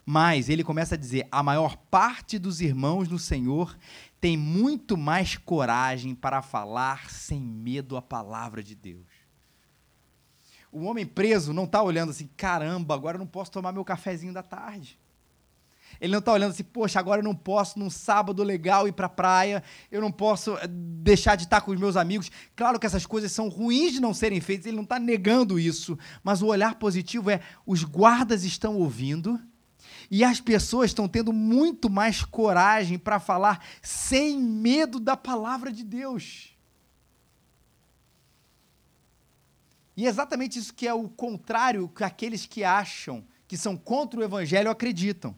mas 0.04 0.48
ele 0.48 0.64
começa 0.64 0.94
a 0.94 0.98
dizer: 0.98 1.26
a 1.30 1.42
maior 1.42 1.76
parte 1.76 2.38
dos 2.38 2.60
irmãos 2.60 3.08
no 3.08 3.18
Senhor 3.18 3.76
tem 4.20 4.36
muito 4.36 4.96
mais 4.96 5.36
coragem 5.36 6.14
para 6.14 6.42
falar 6.42 7.10
sem 7.10 7.40
medo 7.40 7.96
a 7.96 8.02
palavra 8.02 8.62
de 8.62 8.74
Deus. 8.74 9.06
O 10.72 10.84
homem 10.84 11.06
preso 11.06 11.52
não 11.52 11.64
está 11.64 11.82
olhando 11.82 12.10
assim, 12.10 12.28
caramba, 12.36 12.94
agora 12.94 13.16
eu 13.16 13.20
não 13.20 13.26
posso 13.26 13.50
tomar 13.50 13.72
meu 13.72 13.84
cafezinho 13.84 14.32
da 14.32 14.42
tarde. 14.42 14.98
Ele 16.00 16.12
não 16.12 16.18
está 16.18 16.32
olhando 16.32 16.52
assim, 16.52 16.64
poxa, 16.64 16.98
agora 16.98 17.20
eu 17.20 17.24
não 17.24 17.34
posso, 17.34 17.78
num 17.78 17.90
sábado 17.90 18.42
legal, 18.42 18.88
ir 18.88 18.92
para 18.92 19.06
a 19.06 19.10
praia, 19.10 19.62
eu 19.90 20.00
não 20.00 20.10
posso 20.10 20.56
eh, 20.56 20.66
deixar 20.66 21.36
de 21.36 21.44
estar 21.44 21.60
com 21.60 21.70
os 21.70 21.78
meus 21.78 21.96
amigos. 21.96 22.30
Claro 22.56 22.80
que 22.80 22.86
essas 22.86 23.06
coisas 23.06 23.30
são 23.30 23.48
ruins 23.48 23.92
de 23.92 24.00
não 24.00 24.14
serem 24.14 24.40
feitas, 24.40 24.66
ele 24.66 24.76
não 24.76 24.82
está 24.82 24.98
negando 24.98 25.60
isso, 25.60 25.98
mas 26.24 26.42
o 26.42 26.46
olhar 26.46 26.76
positivo 26.76 27.30
é: 27.30 27.40
os 27.66 27.84
guardas 27.84 28.42
estão 28.42 28.76
ouvindo 28.76 29.38
e 30.10 30.24
as 30.24 30.40
pessoas 30.40 30.90
estão 30.90 31.06
tendo 31.06 31.32
muito 31.32 31.88
mais 31.88 32.24
coragem 32.24 32.98
para 32.98 33.20
falar 33.20 33.64
sem 33.80 34.40
medo 34.40 34.98
da 34.98 35.16
palavra 35.16 35.70
de 35.70 35.84
Deus. 35.84 36.51
E 39.96 40.06
é 40.06 40.08
exatamente 40.08 40.58
isso 40.58 40.72
que 40.72 40.88
é 40.88 40.94
o 40.94 41.08
contrário 41.08 41.88
que 41.88 42.02
aqueles 42.02 42.46
que 42.46 42.64
acham 42.64 43.24
que 43.46 43.56
são 43.56 43.76
contra 43.76 44.18
o 44.18 44.22
evangelho 44.22 44.70
acreditam. 44.70 45.36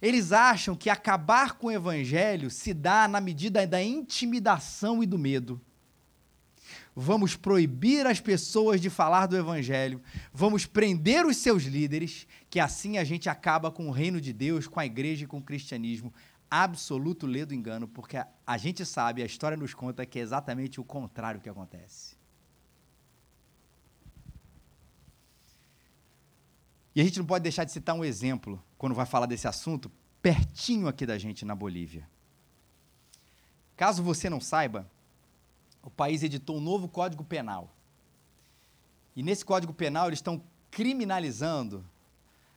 Eles 0.00 0.32
acham 0.32 0.76
que 0.76 0.90
acabar 0.90 1.54
com 1.54 1.68
o 1.68 1.72
evangelho 1.72 2.50
se 2.50 2.72
dá 2.72 3.08
na 3.08 3.20
medida 3.20 3.66
da 3.66 3.82
intimidação 3.82 5.02
e 5.02 5.06
do 5.06 5.18
medo. 5.18 5.60
Vamos 6.94 7.34
proibir 7.34 8.06
as 8.06 8.20
pessoas 8.20 8.80
de 8.80 8.88
falar 8.88 9.26
do 9.26 9.36
evangelho, 9.36 10.00
vamos 10.32 10.64
prender 10.64 11.26
os 11.26 11.38
seus 11.38 11.64
líderes, 11.64 12.26
que 12.48 12.60
assim 12.60 12.98
a 12.98 13.04
gente 13.04 13.28
acaba 13.28 13.70
com 13.70 13.88
o 13.88 13.90
reino 13.90 14.20
de 14.20 14.32
Deus, 14.32 14.68
com 14.68 14.78
a 14.78 14.86
igreja 14.86 15.24
e 15.24 15.26
com 15.26 15.38
o 15.38 15.42
cristianismo. 15.42 16.14
Absoluto 16.48 17.26
ledo 17.26 17.52
engano, 17.52 17.88
porque 17.88 18.16
a 18.46 18.56
gente 18.56 18.86
sabe, 18.86 19.22
a 19.22 19.26
história 19.26 19.56
nos 19.56 19.74
conta 19.74 20.06
que 20.06 20.20
é 20.20 20.22
exatamente 20.22 20.80
o 20.80 20.84
contrário 20.84 21.40
que 21.40 21.48
acontece. 21.48 22.14
E 26.94 27.00
a 27.00 27.04
gente 27.04 27.18
não 27.18 27.26
pode 27.26 27.42
deixar 27.42 27.64
de 27.64 27.72
citar 27.72 27.94
um 27.94 28.04
exemplo 28.04 28.62
quando 28.78 28.94
vai 28.94 29.04
falar 29.04 29.26
desse 29.26 29.48
assunto, 29.48 29.90
pertinho 30.22 30.86
aqui 30.86 31.04
da 31.04 31.18
gente 31.18 31.44
na 31.44 31.54
Bolívia. 31.54 32.08
Caso 33.76 34.02
você 34.02 34.30
não 34.30 34.40
saiba, 34.40 34.88
o 35.82 35.90
país 35.90 36.22
editou 36.22 36.56
um 36.56 36.60
novo 36.60 36.88
Código 36.88 37.24
Penal. 37.24 37.74
E 39.16 39.22
nesse 39.22 39.44
Código 39.44 39.74
Penal 39.74 40.06
eles 40.06 40.18
estão 40.18 40.42
criminalizando 40.70 41.84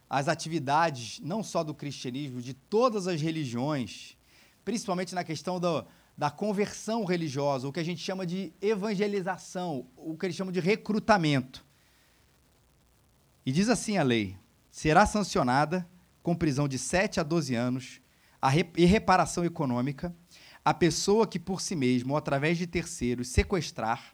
as 0.10 0.28
atividades 0.28 1.20
não 1.20 1.44
só 1.44 1.64
do 1.64 1.74
cristianismo, 1.74 2.42
de 2.42 2.54
todas 2.54 3.08
as 3.08 3.22
religiões, 3.22 4.16
principalmente 4.64 5.14
na 5.14 5.24
questão 5.24 5.60
do, 5.60 5.86
da 6.18 6.32
conversão 6.32 7.04
religiosa, 7.04 7.68
o 7.68 7.74
que 7.74 7.80
a 7.80 7.84
gente 7.84 8.02
chama 8.02 8.26
de 8.26 8.54
evangelização, 8.62 9.88
o 9.98 10.18
que 10.18 10.28
eles 10.28 10.36
chamam 10.36 10.54
de 10.54 10.60
recrutamento. 10.60 11.67
E 13.48 13.52
diz 13.54 13.70
assim 13.70 13.96
a 13.96 14.04
lei: 14.04 14.38
será 14.70 15.06
sancionada 15.06 15.88
com 16.22 16.36
prisão 16.36 16.68
de 16.68 16.78
7 16.78 17.22
a 17.22 17.24
12 17.24 17.56
anos 17.56 18.02
e 18.76 18.84
reparação 18.84 19.46
econômica 19.46 20.14
a 20.66 20.74
pessoa 20.74 21.26
que 21.26 21.40
por 21.40 21.62
si 21.62 21.74
mesmo 21.74 22.12
ou 22.12 22.18
através 22.18 22.58
de 22.58 22.68
terceiros 22.68 23.30
sequestrar, 23.30 24.14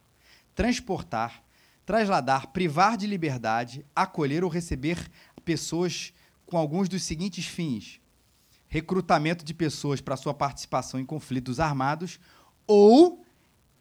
transportar, 0.53 1.43
trasladar, 1.83 2.49
privar 2.49 2.95
de 2.95 3.07
liberdade, 3.07 3.83
acolher 3.95 4.43
ou 4.43 4.51
receber 4.51 5.09
pessoas 5.43 6.13
com 6.45 6.55
alguns 6.55 6.87
dos 6.87 7.01
seguintes 7.01 7.47
fins: 7.47 7.99
recrutamento 8.67 9.43
de 9.43 9.55
pessoas 9.55 9.99
para 9.99 10.15
sua 10.15 10.35
participação 10.35 10.99
em 10.99 11.05
conflitos 11.07 11.59
armados 11.59 12.19
ou 12.67 13.25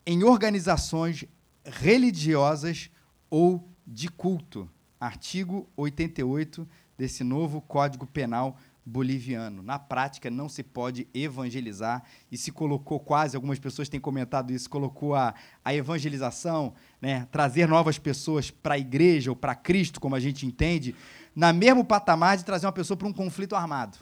em 0.06 0.24
organizações 0.24 1.26
religiosas 1.62 2.88
ou 3.28 3.68
de 3.86 4.08
culto 4.08 4.66
artigo 5.02 5.68
88 5.76 6.66
desse 6.96 7.24
novo 7.24 7.60
Código 7.60 8.06
Penal 8.06 8.56
boliviano. 8.86 9.60
Na 9.60 9.76
prática, 9.76 10.30
não 10.30 10.48
se 10.48 10.62
pode 10.62 11.08
evangelizar 11.12 12.04
e 12.30 12.38
se 12.38 12.52
colocou 12.52 13.00
quase, 13.00 13.34
algumas 13.34 13.58
pessoas 13.58 13.88
têm 13.88 13.98
comentado 13.98 14.52
isso, 14.52 14.70
colocou 14.70 15.16
a, 15.16 15.34
a 15.64 15.74
evangelização, 15.74 16.72
né, 17.00 17.26
trazer 17.32 17.66
novas 17.66 17.98
pessoas 17.98 18.48
para 18.48 18.74
a 18.74 18.78
igreja 18.78 19.30
ou 19.30 19.36
para 19.36 19.56
Cristo, 19.56 20.00
como 20.00 20.14
a 20.14 20.20
gente 20.20 20.46
entende, 20.46 20.94
na 21.34 21.52
mesmo 21.52 21.84
patamar 21.84 22.36
de 22.36 22.44
trazer 22.44 22.66
uma 22.66 22.72
pessoa 22.72 22.96
para 22.96 23.08
um 23.08 23.12
conflito 23.12 23.56
armado. 23.56 23.98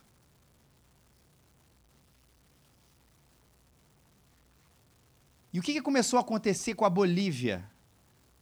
E 5.50 5.58
o 5.58 5.62
que, 5.62 5.72
que 5.72 5.82
começou 5.82 6.18
a 6.18 6.20
acontecer 6.20 6.74
com 6.74 6.84
a 6.84 6.90
Bolívia 6.90 7.64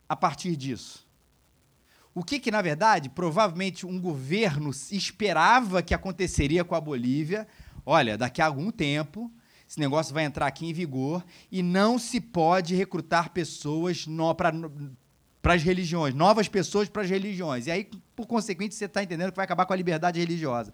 a 0.09 0.17
partir 0.17 0.57
disso? 0.57 1.08
O 2.19 2.25
que, 2.25 2.41
que, 2.41 2.51
na 2.51 2.61
verdade, 2.61 3.09
provavelmente 3.09 3.87
um 3.87 4.01
governo 4.01 4.71
esperava 4.91 5.81
que 5.85 5.95
aconteceria 5.95 6.65
com 6.65 6.75
a 6.75 6.81
Bolívia. 6.81 7.47
Olha, 7.87 8.19
daqui 8.19 8.43
a 8.43 8.47
algum 8.47 8.73
tempo, 8.73 9.31
esse 9.69 9.79
negócio 9.79 10.13
vai 10.13 10.25
entrar 10.25 10.49
aqui 10.49 10.67
em 10.67 10.73
vigor 10.73 11.25
e 11.49 11.63
não 11.63 11.97
se 11.97 12.21
pode 12.21 12.75
recrutar 12.75 13.31
pessoas 13.31 14.05
para 14.37 15.55
as 15.55 15.63
religiões, 15.63 16.13
novas 16.13 16.49
pessoas 16.49 16.89
para 16.89 17.03
as 17.03 17.09
religiões. 17.09 17.69
E 17.69 17.71
aí, 17.71 17.89
por 18.17 18.27
consequente, 18.27 18.75
você 18.75 18.87
está 18.87 19.01
entendendo 19.01 19.31
que 19.31 19.37
vai 19.37 19.45
acabar 19.45 19.65
com 19.65 19.73
a 19.73 19.77
liberdade 19.77 20.19
religiosa. 20.19 20.73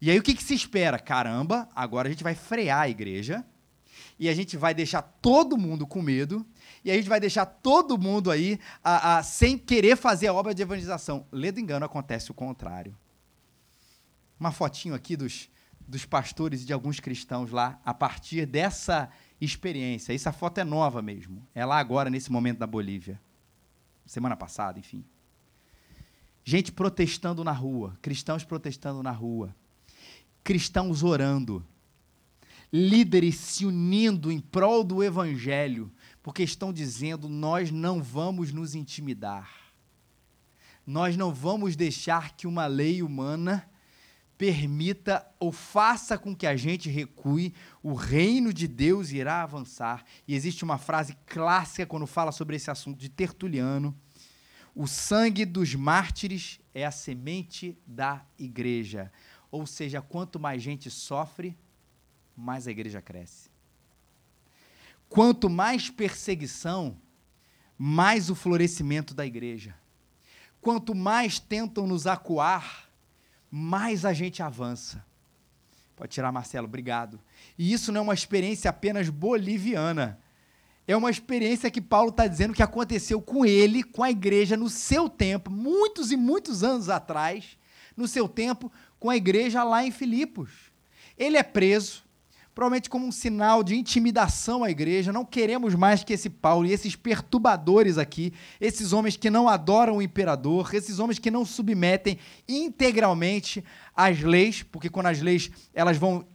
E 0.00 0.10
aí, 0.10 0.18
o 0.18 0.22
que, 0.24 0.34
que 0.34 0.42
se 0.42 0.54
espera? 0.54 0.98
Caramba, 0.98 1.68
agora 1.72 2.08
a 2.08 2.10
gente 2.10 2.24
vai 2.24 2.34
frear 2.34 2.80
a 2.80 2.88
igreja 2.88 3.44
e 4.18 4.28
a 4.28 4.34
gente 4.34 4.56
vai 4.56 4.74
deixar 4.74 5.02
todo 5.02 5.56
mundo 5.56 5.86
com 5.86 6.02
medo 6.02 6.44
e 6.84 6.90
a 6.90 6.94
gente 6.94 7.08
vai 7.08 7.20
deixar 7.20 7.44
todo 7.44 7.98
mundo 7.98 8.30
aí 8.30 8.58
a, 8.82 9.18
a, 9.18 9.22
sem 9.22 9.58
querer 9.58 9.96
fazer 9.96 10.28
a 10.28 10.34
obra 10.34 10.54
de 10.54 10.62
evangelização. 10.62 11.26
Ledo 11.30 11.60
engano, 11.60 11.84
acontece 11.84 12.30
o 12.30 12.34
contrário. 12.34 12.96
Uma 14.38 14.50
fotinho 14.50 14.94
aqui 14.94 15.16
dos, 15.16 15.50
dos 15.86 16.06
pastores 16.06 16.62
e 16.62 16.64
de 16.64 16.72
alguns 16.72 16.98
cristãos 16.98 17.50
lá, 17.50 17.78
a 17.84 17.92
partir 17.92 18.46
dessa 18.46 19.10
experiência. 19.40 20.14
Essa 20.14 20.32
foto 20.32 20.58
é 20.58 20.64
nova 20.64 21.02
mesmo. 21.02 21.46
É 21.54 21.64
lá 21.64 21.78
agora, 21.78 22.08
nesse 22.08 22.32
momento 22.32 22.58
da 22.58 22.66
Bolívia. 22.66 23.20
Semana 24.06 24.36
passada, 24.36 24.78
enfim. 24.78 25.04
Gente 26.42 26.72
protestando 26.72 27.44
na 27.44 27.52
rua, 27.52 27.96
cristãos 28.00 28.42
protestando 28.42 29.02
na 29.02 29.10
rua, 29.10 29.54
cristãos 30.42 31.02
orando, 31.02 31.64
líderes 32.72 33.36
se 33.36 33.66
unindo 33.66 34.32
em 34.32 34.40
prol 34.40 34.82
do 34.82 35.02
evangelho, 35.02 35.92
porque 36.22 36.42
estão 36.42 36.72
dizendo: 36.72 37.28
nós 37.28 37.70
não 37.70 38.02
vamos 38.02 38.52
nos 38.52 38.74
intimidar. 38.74 39.50
Nós 40.86 41.16
não 41.16 41.32
vamos 41.32 41.76
deixar 41.76 42.36
que 42.36 42.46
uma 42.46 42.66
lei 42.66 43.02
humana 43.02 43.68
permita 44.36 45.26
ou 45.38 45.52
faça 45.52 46.16
com 46.16 46.34
que 46.34 46.46
a 46.46 46.56
gente 46.56 46.88
recue, 46.88 47.54
o 47.82 47.92
reino 47.92 48.54
de 48.54 48.66
Deus 48.66 49.10
irá 49.10 49.42
avançar. 49.42 50.02
E 50.26 50.34
existe 50.34 50.64
uma 50.64 50.78
frase 50.78 51.14
clássica 51.26 51.84
quando 51.84 52.06
fala 52.06 52.32
sobre 52.32 52.56
esse 52.56 52.70
assunto 52.70 52.98
de 52.98 53.10
Tertuliano: 53.10 53.94
o 54.74 54.86
sangue 54.86 55.44
dos 55.44 55.74
mártires 55.74 56.58
é 56.72 56.86
a 56.86 56.90
semente 56.90 57.78
da 57.86 58.24
igreja. 58.38 59.12
Ou 59.50 59.66
seja, 59.66 60.00
quanto 60.00 60.40
mais 60.40 60.62
gente 60.62 60.88
sofre, 60.90 61.58
mais 62.36 62.66
a 62.66 62.70
igreja 62.70 63.02
cresce. 63.02 63.49
Quanto 65.10 65.50
mais 65.50 65.90
perseguição, 65.90 66.96
mais 67.76 68.30
o 68.30 68.34
florescimento 68.36 69.12
da 69.12 69.26
igreja. 69.26 69.74
Quanto 70.60 70.94
mais 70.94 71.40
tentam 71.40 71.84
nos 71.84 72.06
acuar, 72.06 72.88
mais 73.50 74.04
a 74.04 74.12
gente 74.12 74.40
avança. 74.40 75.04
Pode 75.96 76.12
tirar, 76.12 76.30
Marcelo, 76.30 76.68
obrigado. 76.68 77.18
E 77.58 77.72
isso 77.72 77.90
não 77.90 77.98
é 77.98 78.02
uma 78.04 78.14
experiência 78.14 78.70
apenas 78.70 79.08
boliviana. 79.08 80.20
É 80.86 80.96
uma 80.96 81.10
experiência 81.10 81.70
que 81.72 81.80
Paulo 81.80 82.10
está 82.10 82.28
dizendo 82.28 82.54
que 82.54 82.62
aconteceu 82.62 83.20
com 83.20 83.44
ele, 83.44 83.82
com 83.82 84.04
a 84.04 84.10
igreja, 84.12 84.56
no 84.56 84.70
seu 84.70 85.08
tempo, 85.08 85.50
muitos 85.50 86.12
e 86.12 86.16
muitos 86.16 86.62
anos 86.62 86.88
atrás, 86.88 87.58
no 87.96 88.06
seu 88.06 88.28
tempo, 88.28 88.70
com 89.00 89.10
a 89.10 89.16
igreja 89.16 89.64
lá 89.64 89.84
em 89.84 89.90
Filipos. 89.90 90.50
Ele 91.18 91.36
é 91.36 91.42
preso, 91.42 92.04
provavelmente 92.60 92.90
como 92.90 93.06
um 93.06 93.10
sinal 93.10 93.64
de 93.64 93.74
intimidação 93.74 94.62
à 94.62 94.70
igreja. 94.70 95.14
Não 95.14 95.24
queremos 95.24 95.74
mais 95.74 96.04
que 96.04 96.12
esse 96.12 96.28
Paulo 96.28 96.66
e 96.66 96.72
esses 96.72 96.94
perturbadores 96.94 97.96
aqui, 97.96 98.34
esses 98.60 98.92
homens 98.92 99.16
que 99.16 99.30
não 99.30 99.48
adoram 99.48 99.96
o 99.96 100.02
imperador, 100.02 100.74
esses 100.74 100.98
homens 100.98 101.18
que 101.18 101.30
não 101.30 101.42
submetem 101.42 102.18
integralmente 102.46 103.64
às 103.96 104.20
leis, 104.20 104.62
porque 104.62 104.90
quando 104.90 105.06
as 105.06 105.22
leis 105.22 105.50
elas 105.72 105.96
vão 105.96 106.26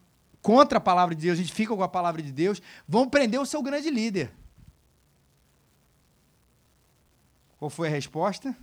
contra 0.41 0.79
a 0.79 0.81
palavra 0.81 1.13
de 1.13 1.21
Deus, 1.21 1.37
a 1.37 1.41
gente 1.43 1.53
fica 1.53 1.75
com 1.75 1.83
a 1.83 1.87
palavra 1.87 2.23
de 2.23 2.31
Deus, 2.31 2.59
vão 2.87 3.07
prender 3.07 3.39
o 3.39 3.45
seu 3.45 3.61
grande 3.61 3.91
líder. 3.91 4.31
Qual 7.59 7.69
foi 7.69 7.87
a 7.87 7.91
resposta? 7.91 8.57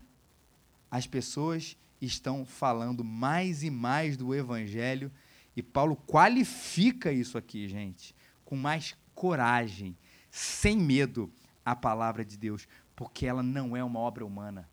As 0.90 1.06
pessoas 1.06 1.76
estão 2.00 2.44
falando 2.44 3.04
mais 3.04 3.62
e 3.62 3.70
mais 3.70 4.16
do 4.16 4.34
evangelho 4.34 5.12
e 5.56 5.62
Paulo 5.62 5.96
qualifica 5.96 7.12
isso 7.12 7.36
aqui, 7.36 7.68
gente, 7.68 8.14
com 8.44 8.56
mais 8.56 8.96
coragem, 9.14 9.96
sem 10.30 10.76
medo, 10.76 11.32
a 11.64 11.76
palavra 11.76 12.24
de 12.24 12.36
Deus, 12.36 12.66
porque 12.96 13.26
ela 13.26 13.42
não 13.42 13.76
é 13.76 13.84
uma 13.84 14.00
obra 14.00 14.24
humana. 14.24 14.68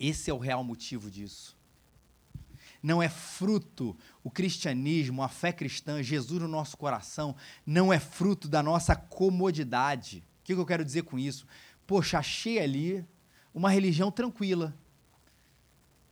Esse 0.00 0.30
é 0.30 0.34
o 0.34 0.38
real 0.38 0.64
motivo 0.64 1.10
disso. 1.10 1.56
Não 2.82 3.02
é 3.02 3.08
fruto, 3.08 3.96
o 4.22 4.30
cristianismo, 4.30 5.22
a 5.22 5.28
fé 5.28 5.52
cristã, 5.52 6.02
Jesus 6.02 6.40
no 6.40 6.48
nosso 6.48 6.76
coração, 6.76 7.34
não 7.66 7.92
é 7.92 7.98
fruto 7.98 8.48
da 8.48 8.62
nossa 8.62 8.94
comodidade. 8.94 10.24
O 10.40 10.44
que 10.44 10.52
eu 10.54 10.66
quero 10.66 10.84
dizer 10.84 11.02
com 11.02 11.18
isso? 11.18 11.46
Poxa, 11.86 12.18
achei 12.18 12.58
ali 12.58 13.04
uma 13.52 13.70
religião 13.70 14.10
tranquila, 14.10 14.76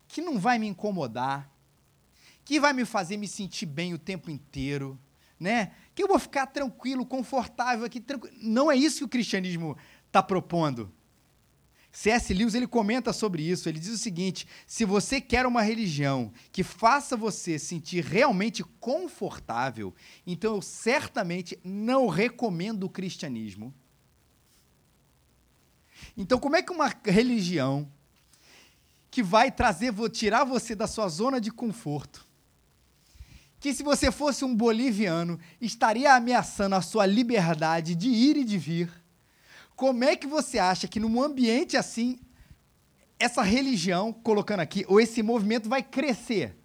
que 0.08 0.20
não 0.20 0.38
vai 0.38 0.58
me 0.58 0.66
incomodar, 0.66 1.50
que 2.46 2.60
vai 2.60 2.72
me 2.72 2.84
fazer 2.84 3.16
me 3.16 3.26
sentir 3.26 3.66
bem 3.66 3.92
o 3.92 3.98
tempo 3.98 4.30
inteiro, 4.30 4.96
né? 5.38 5.72
Que 5.96 6.04
eu 6.04 6.06
vou 6.08 6.18
ficar 6.18 6.46
tranquilo, 6.46 7.04
confortável 7.04 7.84
aqui, 7.84 8.00
tranquilo. 8.00 8.36
Não 8.40 8.70
é 8.70 8.76
isso 8.76 8.98
que 8.98 9.04
o 9.04 9.08
cristianismo 9.08 9.76
está 10.06 10.22
propondo. 10.22 10.90
C.S. 11.90 12.32
Lewis 12.32 12.54
ele 12.54 12.68
comenta 12.68 13.12
sobre 13.12 13.42
isso. 13.42 13.68
Ele 13.68 13.80
diz 13.80 13.88
o 13.88 13.98
seguinte: 13.98 14.46
se 14.64 14.84
você 14.84 15.20
quer 15.20 15.44
uma 15.44 15.60
religião 15.60 16.32
que 16.52 16.62
faça 16.62 17.16
você 17.16 17.58
sentir 17.58 18.04
realmente 18.04 18.62
confortável, 18.78 19.92
então 20.24 20.54
eu 20.54 20.62
certamente 20.62 21.58
não 21.64 22.06
recomendo 22.06 22.84
o 22.84 22.88
cristianismo. 22.88 23.74
Então, 26.16 26.38
como 26.38 26.54
é 26.54 26.62
que 26.62 26.70
uma 26.70 26.94
religião 27.04 27.90
que 29.10 29.20
vai 29.20 29.50
trazer, 29.50 29.92
tirar 30.10 30.44
você 30.44 30.76
da 30.76 30.86
sua 30.86 31.08
zona 31.08 31.40
de 31.40 31.50
conforto, 31.50 32.26
que 33.66 33.74
se 33.74 33.82
você 33.82 34.12
fosse 34.12 34.44
um 34.44 34.54
boliviano, 34.54 35.40
estaria 35.60 36.14
ameaçando 36.14 36.76
a 36.76 36.80
sua 36.80 37.04
liberdade 37.04 37.96
de 37.96 38.08
ir 38.08 38.36
e 38.36 38.44
de 38.44 38.56
vir. 38.56 38.88
Como 39.74 40.04
é 40.04 40.14
que 40.14 40.24
você 40.24 40.56
acha 40.56 40.86
que 40.86 41.00
num 41.00 41.20
ambiente 41.20 41.76
assim, 41.76 42.16
essa 43.18 43.42
religião, 43.42 44.12
colocando 44.12 44.60
aqui, 44.60 44.84
ou 44.86 45.00
esse 45.00 45.20
movimento 45.20 45.68
vai 45.68 45.82
crescer? 45.82 46.56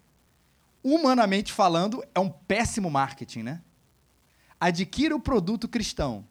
Humanamente 0.80 1.52
falando, 1.52 2.04
é 2.14 2.20
um 2.20 2.30
péssimo 2.30 2.88
marketing, 2.88 3.42
né? 3.42 3.62
Adquira 4.60 5.16
o 5.16 5.20
produto 5.20 5.66
cristão. 5.66 6.24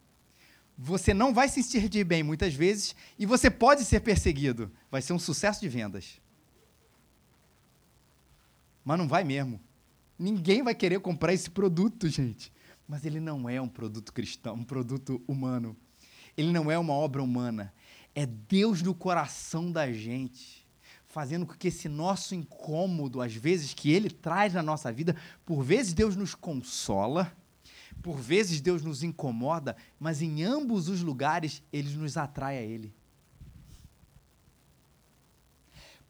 Você 0.78 1.14
não 1.14 1.34
vai 1.34 1.50
se 1.50 1.62
sentir 1.62 2.06
bem 2.06 2.24
muitas 2.24 2.54
vezes 2.54 2.96
e 3.20 3.26
você 3.26 3.50
pode 3.50 3.84
ser 3.84 4.00
perseguido. 4.00 4.72
Vai 4.90 5.02
ser 5.02 5.12
um 5.12 5.20
sucesso 5.20 5.60
de 5.60 5.68
vendas. 5.68 6.22
Mas 8.86 8.98
não 8.98 9.06
vai 9.06 9.26
mesmo. 9.26 9.60
Ninguém 10.22 10.62
vai 10.62 10.76
querer 10.76 11.00
comprar 11.00 11.34
esse 11.34 11.50
produto, 11.50 12.08
gente. 12.08 12.54
Mas 12.88 13.06
ele 13.06 13.20
não 13.20 13.50
é 13.50 13.60
um 13.60 13.68
produto 13.68 14.14
cristão, 14.14 14.54
um 14.54 14.64
produto 14.64 15.20
humano. 15.28 15.76
Ele 16.38 16.52
não 16.52 16.70
é 16.70 16.78
uma 16.78 16.94
obra 16.94 17.24
humana. 17.24 17.74
É 18.14 18.28
Deus 18.28 18.84
no 18.84 18.94
coração 18.94 19.72
da 19.72 19.92
gente, 19.92 20.64
fazendo 21.08 21.44
com 21.48 21.56
que 21.56 21.70
esse 21.70 21.90
nosso 21.90 22.36
incômodo, 22.36 23.20
às 23.20 23.34
vezes, 23.34 23.74
que 23.74 23.92
ele 23.92 24.12
traz 24.12 24.54
na 24.54 24.62
nossa 24.62 24.92
vida, 24.92 25.16
por 25.44 25.64
vezes 25.64 25.92
Deus 25.92 26.16
nos 26.16 26.36
consola, 26.36 27.36
por 28.04 28.18
vezes 28.18 28.62
Deus 28.62 28.84
nos 28.84 29.02
incomoda, 29.02 29.76
mas 30.00 30.22
em 30.22 30.44
ambos 30.44 30.88
os 30.88 31.02
lugares 31.02 31.64
ele 31.74 31.90
nos 31.96 32.16
atrai 32.16 32.60
a 32.60 32.62
Ele. 32.62 32.94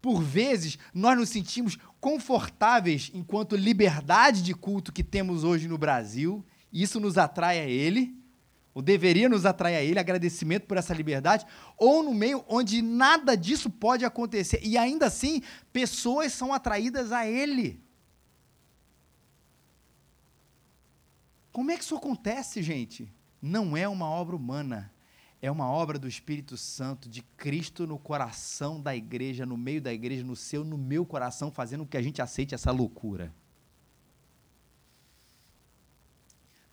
Por 0.01 0.21
vezes, 0.21 0.79
nós 0.93 1.17
nos 1.17 1.29
sentimos 1.29 1.77
confortáveis 2.01 3.11
enquanto 3.13 3.55
liberdade 3.55 4.41
de 4.41 4.55
culto 4.55 4.91
que 4.91 5.03
temos 5.03 5.43
hoje 5.43 5.67
no 5.67 5.77
Brasil, 5.77 6.43
isso 6.73 6.99
nos 6.99 7.15
atrai 7.15 7.59
a 7.59 7.65
Ele, 7.65 8.17
ou 8.73 8.81
deveria 8.81 9.29
nos 9.29 9.45
atrair 9.45 9.75
a 9.75 9.83
Ele, 9.83 9.99
agradecimento 9.99 10.65
por 10.65 10.77
essa 10.77 10.95
liberdade, 10.95 11.45
ou 11.77 12.01
no 12.01 12.13
meio 12.13 12.43
onde 12.47 12.81
nada 12.81 13.37
disso 13.37 13.69
pode 13.69 14.03
acontecer, 14.03 14.59
e 14.63 14.77
ainda 14.77 15.05
assim, 15.05 15.43
pessoas 15.71 16.33
são 16.33 16.51
atraídas 16.51 17.11
a 17.11 17.27
Ele. 17.27 17.79
Como 21.51 21.69
é 21.69 21.77
que 21.77 21.83
isso 21.83 21.95
acontece, 21.95 22.63
gente? 22.63 23.13
Não 23.39 23.77
é 23.77 23.87
uma 23.87 24.07
obra 24.07 24.35
humana 24.35 24.91
é 25.41 25.49
uma 25.49 25.67
obra 25.67 25.97
do 25.97 26.07
Espírito 26.07 26.55
Santo, 26.55 27.09
de 27.09 27.23
Cristo 27.35 27.87
no 27.87 27.97
coração 27.97 28.79
da 28.79 28.95
igreja, 28.95 29.45
no 29.45 29.57
meio 29.57 29.81
da 29.81 29.91
igreja, 29.91 30.23
no 30.23 30.35
seu, 30.35 30.63
no 30.63 30.77
meu 30.77 31.03
coração, 31.03 31.51
fazendo 31.51 31.83
com 31.83 31.89
que 31.89 31.97
a 31.97 32.01
gente 32.01 32.21
aceite 32.21 32.53
essa 32.53 32.71
loucura. 32.71 33.33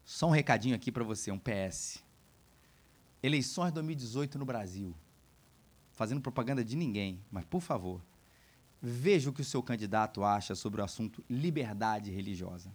Só 0.04 0.26
um 0.26 0.30
recadinho 0.30 0.76
aqui 0.76 0.92
para 0.92 1.02
você, 1.02 1.30
um 1.30 1.38
PS. 1.38 2.04
Eleições 3.22 3.72
2018 3.72 4.38
no 4.38 4.44
Brasil. 4.44 4.94
Fazendo 5.92 6.20
propaganda 6.20 6.62
de 6.62 6.76
ninguém, 6.76 7.20
mas 7.30 7.44
por 7.46 7.60
favor, 7.60 8.02
veja 8.80 9.30
o 9.30 9.32
que 9.32 9.40
o 9.40 9.44
seu 9.44 9.62
candidato 9.62 10.22
acha 10.22 10.54
sobre 10.54 10.80
o 10.80 10.84
assunto 10.84 11.24
liberdade 11.28 12.10
religiosa. 12.10 12.70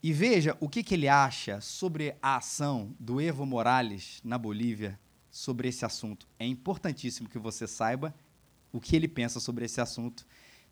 E 0.00 0.12
veja 0.12 0.56
o 0.60 0.68
que, 0.68 0.84
que 0.84 0.94
ele 0.94 1.08
acha 1.08 1.60
sobre 1.60 2.14
a 2.22 2.36
ação 2.36 2.94
do 3.00 3.20
Evo 3.20 3.44
Morales 3.44 4.20
na 4.22 4.38
Bolívia 4.38 4.98
sobre 5.28 5.68
esse 5.68 5.84
assunto. 5.84 6.26
É 6.38 6.46
importantíssimo 6.46 7.28
que 7.28 7.38
você 7.38 7.66
saiba 7.66 8.14
o 8.72 8.80
que 8.80 8.94
ele 8.94 9.08
pensa 9.08 9.40
sobre 9.40 9.64
esse 9.64 9.80
assunto. 9.80 10.24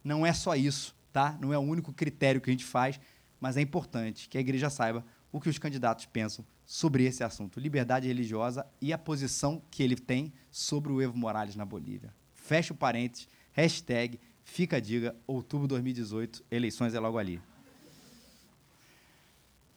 Não 0.03 0.25
é 0.25 0.33
só 0.33 0.55
isso, 0.55 0.95
tá? 1.13 1.37
Não 1.41 1.53
é 1.53 1.59
o 1.59 1.63
único 1.63 1.93
critério 1.93 2.41
que 2.41 2.49
a 2.49 2.53
gente 2.53 2.65
faz, 2.65 3.01
mas 3.41 3.57
é 3.57 3.61
importante 3.61 4.29
que 4.29 4.39
a 4.39 4.41
igreja 4.41 4.71
saiba 4.71 5.05
o 5.33 5.41
que 5.41 5.49
os 5.49 5.59
candidatos 5.59 6.07
pensam 6.07 6.45
sobre 6.65 7.05
esse 7.05 7.25
assunto, 7.25 7.59
liberdade 7.59 8.07
religiosa 8.07 8.65
e 8.81 8.93
a 8.93 8.99
posição 8.99 9.61
que 9.71 9.83
ele 9.83 9.97
tem 9.97 10.33
sobre 10.53 10.93
o 10.93 11.03
Evo 11.03 11.17
Morales 11.17 11.57
na 11.57 11.65
Bolívia. 11.65 12.15
Fecha 12.33 12.73
o 12.73 12.77
parênteses, 12.77 13.29
hashtag, 13.53 14.21
fica 14.45 14.77
a 14.77 14.81
diga, 14.81 15.17
outubro 15.27 15.67
2018, 15.67 16.45
eleições 16.49 16.95
é 16.95 17.01
logo 17.01 17.19
ali. 17.19 17.41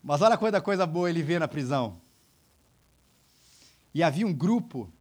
Mas 0.04 0.22
olha 0.22 0.38
quanta 0.38 0.62
coisa 0.62 0.86
boa 0.86 1.10
ele 1.10 1.22
vê 1.22 1.38
na 1.38 1.48
prisão. 1.48 2.00
E 3.94 4.04
havia 4.04 4.26
um 4.26 4.34
grupo, 4.34 4.92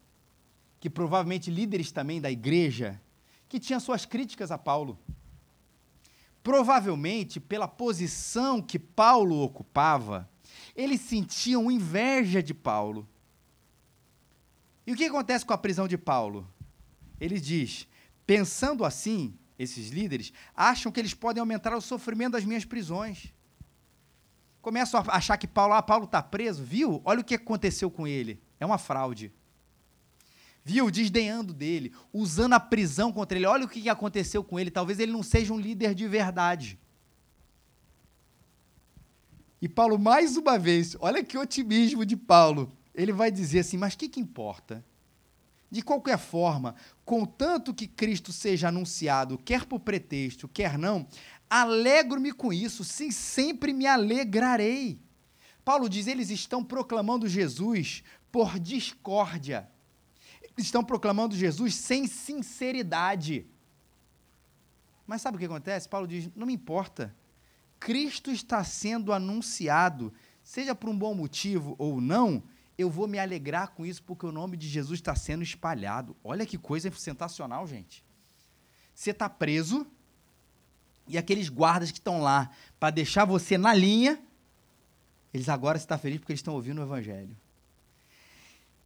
que 0.81 0.91
provavelmente 0.91 1.51
líderes 1.51 1.93
também 1.93 2.21
da 2.21 2.31
igreja, 2.31 3.01
que 3.49 3.61
tinha 3.61 3.81
suas 3.81 4.05
críticas 4.05 4.51
a 4.51 4.59
Paulo. 4.59 4.99
Provavelmente, 6.43 7.39
pela 7.41 7.69
posição 7.69 8.63
que 8.63 8.79
Paulo 8.79 9.41
ocupava, 9.41 10.29
eles 10.75 11.01
sentiam 11.01 11.71
inveja 11.71 12.43
de 12.43 12.55
Paulo. 12.55 13.09
E 14.87 14.93
o 14.93 14.97
que 14.97 15.05
acontece 15.05 15.45
com 15.45 15.53
a 15.53 15.59
prisão 15.59 15.87
de 15.87 15.99
Paulo? 15.99 16.49
Ele 17.21 17.39
diz: 17.39 17.87
pensando 18.27 18.85
assim, 18.85 19.35
esses 19.59 19.91
líderes, 19.91 20.33
acham 20.55 20.91
que 20.91 21.01
eles 21.01 21.13
podem 21.13 21.41
aumentar 21.41 21.77
o 21.77 21.81
sofrimento 21.81 22.33
das 22.33 22.45
minhas 22.45 22.65
prisões. 22.65 23.33
Começam 24.61 25.01
a 25.07 25.17
achar 25.17 25.37
que 25.37 25.47
Paulo, 25.47 25.75
ah, 25.75 25.83
Paulo 25.83 26.05
está 26.05 26.23
preso, 26.23 26.63
viu? 26.63 27.01
Olha 27.05 27.21
o 27.21 27.25
que 27.25 27.35
aconteceu 27.35 27.91
com 27.91 28.07
ele. 28.07 28.41
É 28.59 28.67
uma 28.67 28.79
fraude. 28.79 29.33
Viu? 30.65 30.91
Desdenhando 30.91 31.55
dele, 31.55 31.95
usando 32.13 32.53
a 32.53 32.61
prisão 32.61 33.13
contra 33.13 33.39
ele. 33.39 33.47
Olha 33.47 33.65
o 33.65 33.69
que 33.69 33.89
aconteceu 33.89 34.45
com 34.45 34.59
ele. 34.59 34.71
Talvez 34.71 34.99
ele 34.99 35.13
não 35.13 35.23
seja 35.23 35.53
um 35.53 35.59
líder 35.59 35.95
de 35.95 36.07
verdade. 36.07 36.79
E 39.61 39.69
Paulo, 39.69 39.99
mais 39.99 40.37
uma 40.37 40.59
vez, 40.59 40.97
olha 41.01 41.25
que 41.25 41.37
otimismo 41.37 42.05
de 42.05 42.17
Paulo. 42.17 42.73
Ele 42.95 43.13
vai 43.13 43.31
dizer 43.31 43.61
assim: 43.61 43.77
mas 43.77 43.95
o 43.95 43.99
que, 43.99 44.09
que 44.09 44.21
importa? 44.21 44.85
De 45.71 45.83
qualquer 45.83 46.19
forma, 46.19 46.75
contanto 47.05 47.75
que 47.75 47.87
Cristo 47.87 48.33
seja 48.33 48.69
anunciado, 48.69 49.37
quer 49.37 49.67
por 49.67 49.81
pretexto, 49.81 50.49
quer 50.49 50.79
não, 50.79 51.07
alegro-me 51.49 52.33
com 52.33 52.53
isso, 52.53 52.85
sim, 52.85 53.11
sempre 53.11 53.73
me 53.73 53.87
alegrarei. 53.87 55.01
Paulo 55.65 55.89
diz: 55.89 56.07
eles 56.07 56.31
estão 56.31 56.65
proclamando 56.65 57.29
Jesus 57.29 58.03
por 58.31 58.59
discórdia. 58.59 59.71
Eles 60.43 60.67
estão 60.67 60.83
proclamando 60.83 61.37
Jesus 61.37 61.75
sem 61.75 62.07
sinceridade. 62.07 63.47
Mas 65.07 65.23
sabe 65.23 65.37
o 65.37 65.39
que 65.39 65.47
acontece? 65.47 65.89
Paulo 65.89 66.07
diz: 66.07 66.31
não 66.35 66.47
me 66.47 66.55
importa. 66.55 67.15
Cristo 67.79 68.31
está 68.31 68.65
sendo 68.65 69.13
anunciado, 69.13 70.13
seja 70.43 70.75
por 70.75 70.91
um 70.91 70.99
bom 70.99 71.15
motivo 71.15 71.77
ou 71.79 72.01
não, 72.01 72.43
eu 72.77 72.91
vou 72.91 73.07
me 73.07 73.19
alegrar 73.19 73.69
com 73.69 73.85
isso 73.85 74.03
porque 74.03 74.25
o 74.25 74.33
nome 74.33 74.57
de 74.57 74.69
Jesus 74.69 75.01
está 75.01 75.15
sendo 75.15 75.43
espalhado. 75.43 76.17
Olha 76.23 76.47
que 76.47 76.57
coisa 76.57 76.91
sensacional, 76.93 77.67
gente. 77.67 78.05
Você 78.95 79.11
está 79.11 79.29
preso 79.29 79.87
e 81.09 81.17
aqueles 81.17 81.49
guardas 81.49 81.91
que 81.91 81.99
estão 81.99 82.21
lá 82.21 82.51
para 82.79 82.91
deixar 82.91 83.25
você 83.25 83.57
na 83.57 83.73
linha, 83.75 84.19
eles 85.33 85.49
agora 85.49 85.79
estão 85.79 85.99
felizes 85.99 86.21
porque 86.21 86.33
eles 86.33 86.41
estão 86.41 86.55
ouvindo 86.55 86.81
o 86.81 86.85
evangelho. 86.85 87.37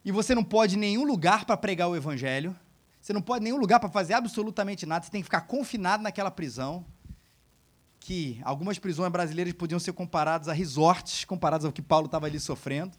E 0.05 0.11
você 0.11 0.35
não 0.35 0.43
pode 0.43 0.77
em 0.77 0.79
nenhum 0.79 1.05
lugar 1.05 1.45
para 1.45 1.57
pregar 1.57 1.89
o 1.89 1.97
evangelho. 1.97 2.57
Você 3.01 3.13
não 3.13 3.23
pode 3.23 3.43
em 3.43 3.45
nenhum 3.45 3.59
lugar 3.59 3.79
para 3.79 3.89
fazer 3.89 4.15
absolutamente 4.15 4.85
nada. 4.87 5.05
Você 5.05 5.11
tem 5.11 5.21
que 5.21 5.27
ficar 5.27 5.43
confinado 5.43 6.03
naquela 6.03 6.31
prisão. 6.31 6.85
Que 8.01 8.41
algumas 8.43 8.79
prisões 8.79 9.13
brasileiras 9.13 9.53
podiam 9.53 9.79
ser 9.79 9.93
comparadas 9.93 10.49
a 10.49 10.53
resorts, 10.53 11.25
comparadas 11.25 11.65
ao 11.65 11.73
que 11.73 11.83
Paulo 11.83 12.07
estava 12.07 12.27
ali 12.27 12.41
sofrendo. 12.41 12.97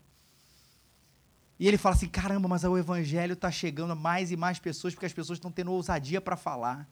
E 1.59 1.67
ele 1.67 1.77
fala 1.77 1.95
assim: 1.95 2.07
caramba, 2.07 2.47
mas 2.47 2.63
o 2.63 2.77
evangelho 2.77 3.33
está 3.33 3.51
chegando 3.51 3.91
a 3.91 3.95
mais 3.95 4.31
e 4.31 4.37
mais 4.37 4.59
pessoas 4.59 4.93
porque 4.93 5.05
as 5.05 5.13
pessoas 5.13 5.37
estão 5.37 5.51
tendo 5.51 5.71
ousadia 5.71 6.21
para 6.21 6.37
falar. 6.37 6.87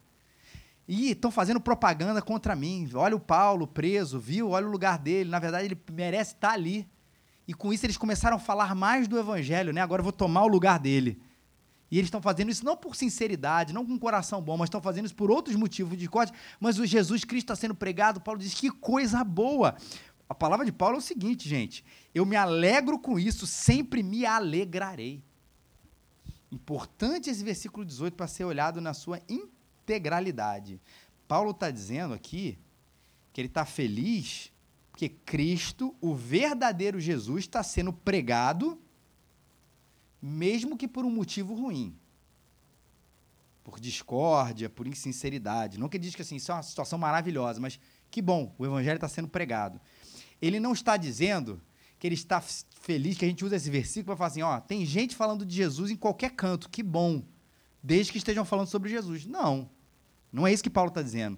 E 0.93 1.11
estão 1.11 1.31
fazendo 1.31 1.61
propaganda 1.61 2.21
contra 2.21 2.53
mim. 2.53 2.89
Olha 2.95 3.15
o 3.15 3.19
Paulo 3.19 3.65
preso, 3.65 4.19
viu? 4.19 4.49
Olha 4.49 4.67
o 4.67 4.69
lugar 4.69 4.99
dele. 4.99 5.29
Na 5.29 5.39
verdade, 5.39 5.63
ele 5.63 5.81
merece 5.89 6.33
estar 6.33 6.49
tá 6.49 6.53
ali. 6.53 6.85
E 7.47 7.53
com 7.53 7.71
isso 7.71 7.85
eles 7.85 7.95
começaram 7.95 8.35
a 8.35 8.39
falar 8.39 8.75
mais 8.75 9.07
do 9.07 9.17
evangelho, 9.17 9.71
né? 9.71 9.79
Agora 9.79 10.01
eu 10.01 10.03
vou 10.03 10.11
tomar 10.11 10.43
o 10.43 10.49
lugar 10.49 10.77
dele. 10.77 11.21
E 11.89 11.97
eles 11.97 12.07
estão 12.07 12.21
fazendo 12.21 12.51
isso 12.51 12.65
não 12.65 12.75
por 12.75 12.93
sinceridade, 12.93 13.71
não 13.71 13.85
com 13.85 13.97
coração 13.97 14.41
bom, 14.41 14.57
mas 14.57 14.67
estão 14.67 14.81
fazendo 14.81 15.05
isso 15.05 15.15
por 15.15 15.31
outros 15.31 15.55
motivos 15.55 15.97
de 15.97 16.09
corte. 16.09 16.33
Mas 16.59 16.77
o 16.77 16.85
Jesus 16.85 17.23
Cristo 17.23 17.45
está 17.45 17.55
sendo 17.55 17.73
pregado. 17.73 18.19
Paulo 18.19 18.41
diz: 18.41 18.53
que 18.53 18.69
coisa 18.69 19.23
boa. 19.23 19.77
A 20.27 20.35
palavra 20.35 20.65
de 20.65 20.73
Paulo 20.73 20.95
é 20.95 20.99
o 20.99 21.01
seguinte, 21.01 21.47
gente: 21.47 21.85
eu 22.13 22.25
me 22.25 22.35
alegro 22.35 22.99
com 22.99 23.17
isso, 23.17 23.47
sempre 23.47 24.03
me 24.03 24.25
alegrarei. 24.25 25.23
Importante 26.51 27.29
esse 27.29 27.45
versículo 27.45 27.85
18 27.85 28.13
para 28.13 28.27
ser 28.27 28.43
olhado 28.43 28.81
na 28.81 28.93
sua 28.93 29.21
integralidade. 29.91 30.81
Paulo 31.27 31.51
está 31.51 31.69
dizendo 31.69 32.13
aqui 32.13 32.57
que 33.33 33.41
ele 33.41 33.47
está 33.47 33.65
feliz 33.65 34.51
porque 34.91 35.09
Cristo, 35.09 35.95
o 35.99 36.13
verdadeiro 36.13 36.99
Jesus, 36.99 37.45
está 37.45 37.63
sendo 37.63 37.91
pregado, 37.91 38.79
mesmo 40.21 40.77
que 40.77 40.87
por 40.87 41.05
um 41.05 41.09
motivo 41.09 41.55
ruim. 41.55 41.97
Por 43.63 43.79
discórdia, 43.79 44.69
por 44.69 44.85
insinceridade. 44.85 45.79
Não 45.79 45.89
que 45.89 45.97
ele 45.97 46.03
diz 46.03 46.13
que 46.13 46.21
assim, 46.21 46.35
isso 46.35 46.51
é 46.51 46.55
uma 46.55 46.61
situação 46.61 46.99
maravilhosa, 46.99 47.59
mas 47.59 47.79
que 48.11 48.21
bom, 48.21 48.53
o 48.59 48.65
evangelho 48.65 48.97
está 48.97 49.07
sendo 49.07 49.27
pregado. 49.27 49.81
Ele 50.41 50.59
não 50.59 50.73
está 50.73 50.97
dizendo 50.97 51.61
que 51.97 52.07
ele 52.07 52.15
está 52.15 52.41
feliz, 52.41 53.17
que 53.17 53.25
a 53.25 53.27
gente 53.27 53.45
usa 53.45 53.55
esse 53.55 53.69
versículo 53.69 54.05
para 54.07 54.17
falar 54.17 54.27
assim, 54.27 54.41
ó, 54.41 54.59
tem 54.59 54.85
gente 54.85 55.15
falando 55.15 55.45
de 55.45 55.55
Jesus 55.55 55.89
em 55.89 55.95
qualquer 55.95 56.31
canto, 56.31 56.69
que 56.69 56.83
bom, 56.83 57.23
desde 57.81 58.11
que 58.11 58.17
estejam 58.17 58.43
falando 58.43 58.67
sobre 58.67 58.89
Jesus. 58.89 59.25
Não, 59.25 59.69
não 60.31 60.47
é 60.47 60.53
isso 60.53 60.63
que 60.63 60.69
Paulo 60.69 60.89
está 60.89 61.01
dizendo. 61.01 61.37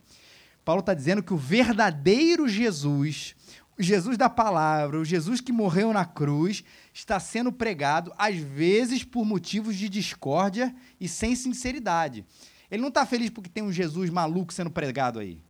Paulo 0.63 0.79
está 0.79 0.93
dizendo 0.93 1.23
que 1.23 1.33
o 1.33 1.37
verdadeiro 1.37 2.47
Jesus, 2.47 3.35
o 3.77 3.83
Jesus 3.83 4.17
da 4.17 4.29
palavra, 4.29 4.99
o 4.99 5.05
Jesus 5.05 5.41
que 5.41 5.51
morreu 5.51 5.91
na 5.91 6.05
cruz, 6.05 6.63
está 6.93 7.19
sendo 7.19 7.51
pregado, 7.51 8.13
às 8.17 8.35
vezes 8.37 9.03
por 9.03 9.25
motivos 9.25 9.75
de 9.75 9.89
discórdia 9.89 10.73
e 10.99 11.07
sem 11.07 11.35
sinceridade. 11.35 12.25
Ele 12.71 12.81
não 12.81 12.89
está 12.89 13.05
feliz 13.05 13.29
porque 13.29 13.49
tem 13.49 13.63
um 13.63 13.71
Jesus 13.71 14.09
maluco 14.09 14.53
sendo 14.53 14.71
pregado 14.71 15.19
aí. 15.19 15.43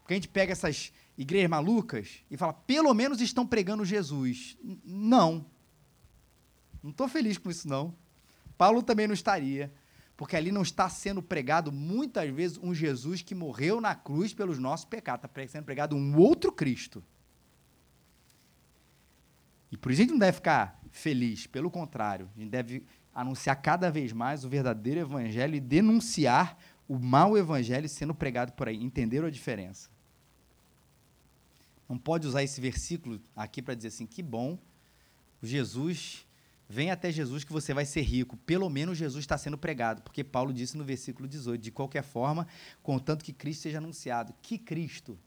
Porque 0.00 0.14
a 0.14 0.16
gente 0.16 0.28
pega 0.28 0.52
essas 0.52 0.92
igrejas 1.16 1.48
malucas 1.48 2.24
e 2.30 2.36
fala, 2.36 2.52
pelo 2.52 2.92
menos 2.92 3.20
estão 3.20 3.46
pregando 3.46 3.84
Jesus. 3.84 4.56
Não. 4.84 5.46
Não 6.82 6.90
estou 6.90 7.06
feliz 7.06 7.38
com 7.38 7.50
isso, 7.50 7.68
não. 7.68 7.94
Paulo 8.58 8.82
também 8.82 9.06
não 9.06 9.14
estaria, 9.14 9.72
porque 10.16 10.36
ali 10.36 10.52
não 10.52 10.62
está 10.62 10.88
sendo 10.88 11.22
pregado 11.22 11.72
muitas 11.72 12.30
vezes 12.30 12.58
um 12.58 12.74
Jesus 12.74 13.22
que 13.22 13.34
morreu 13.34 13.80
na 13.80 13.94
cruz 13.94 14.32
pelos 14.32 14.58
nossos 14.58 14.84
pecados. 14.84 15.24
Está 15.24 15.48
sendo 15.48 15.64
pregado 15.64 15.96
um 15.96 16.16
outro 16.16 16.52
Cristo. 16.52 17.02
E 19.70 19.76
por 19.76 19.90
isso 19.90 20.02
a 20.02 20.04
gente 20.04 20.12
não 20.12 20.18
deve 20.18 20.36
ficar 20.36 20.80
feliz, 20.90 21.46
pelo 21.46 21.70
contrário, 21.70 22.28
a 22.36 22.38
gente 22.38 22.50
deve 22.50 22.84
anunciar 23.14 23.56
cada 23.60 23.90
vez 23.90 24.12
mais 24.12 24.44
o 24.44 24.48
verdadeiro 24.48 25.00
evangelho 25.00 25.54
e 25.54 25.60
denunciar 25.60 26.58
o 26.86 26.98
mau 26.98 27.36
evangelho 27.38 27.88
sendo 27.88 28.14
pregado 28.14 28.52
por 28.52 28.68
aí. 28.68 28.76
Entenderam 28.76 29.26
a 29.26 29.30
diferença? 29.30 29.90
Não 31.88 31.96
pode 31.98 32.26
usar 32.26 32.42
esse 32.42 32.60
versículo 32.60 33.20
aqui 33.34 33.62
para 33.62 33.74
dizer 33.74 33.88
assim: 33.88 34.06
que 34.06 34.22
bom, 34.22 34.58
Jesus, 35.42 36.26
vem 36.72 36.90
até 36.90 37.12
Jesus 37.12 37.44
que 37.44 37.52
você 37.52 37.74
vai 37.74 37.84
ser 37.84 38.00
rico. 38.00 38.34
Pelo 38.38 38.70
menos 38.70 38.96
Jesus 38.96 39.22
está 39.22 39.36
sendo 39.36 39.58
pregado, 39.58 40.00
porque 40.00 40.24
Paulo 40.24 40.54
disse 40.54 40.78
no 40.78 40.84
versículo 40.84 41.28
18: 41.28 41.60
de 41.60 41.70
qualquer 41.70 42.02
forma, 42.02 42.46
contanto 42.82 43.22
que 43.22 43.32
Cristo 43.32 43.62
seja 43.62 43.76
anunciado. 43.76 44.34
Que 44.40 44.56
Cristo? 44.56 45.18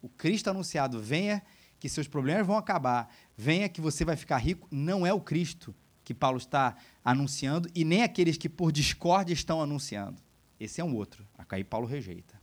O 0.00 0.08
Cristo 0.08 0.48
anunciado, 0.48 1.00
venha 1.00 1.42
que 1.80 1.88
seus 1.88 2.06
problemas 2.06 2.46
vão 2.46 2.56
acabar, 2.56 3.12
venha 3.36 3.68
que 3.68 3.80
você 3.80 4.04
vai 4.04 4.14
ficar 4.14 4.38
rico, 4.38 4.68
não 4.70 5.04
é 5.04 5.12
o 5.12 5.20
Cristo 5.20 5.74
que 6.04 6.14
Paulo 6.14 6.38
está 6.38 6.76
anunciando 7.04 7.68
e 7.74 7.84
nem 7.84 8.02
aqueles 8.02 8.36
que 8.36 8.48
por 8.48 8.70
discórdia 8.70 9.34
estão 9.34 9.60
anunciando. 9.60 10.22
Esse 10.60 10.80
é 10.80 10.84
um 10.84 10.94
outro. 10.94 11.26
Aí 11.48 11.64
Paulo 11.64 11.86
rejeita. 11.86 12.40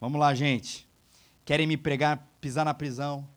Vamos 0.00 0.20
lá, 0.20 0.34
gente. 0.34 0.86
Querem 1.44 1.66
me 1.66 1.76
pregar, 1.76 2.28
pisar 2.40 2.64
na 2.64 2.74
prisão, 2.74 3.28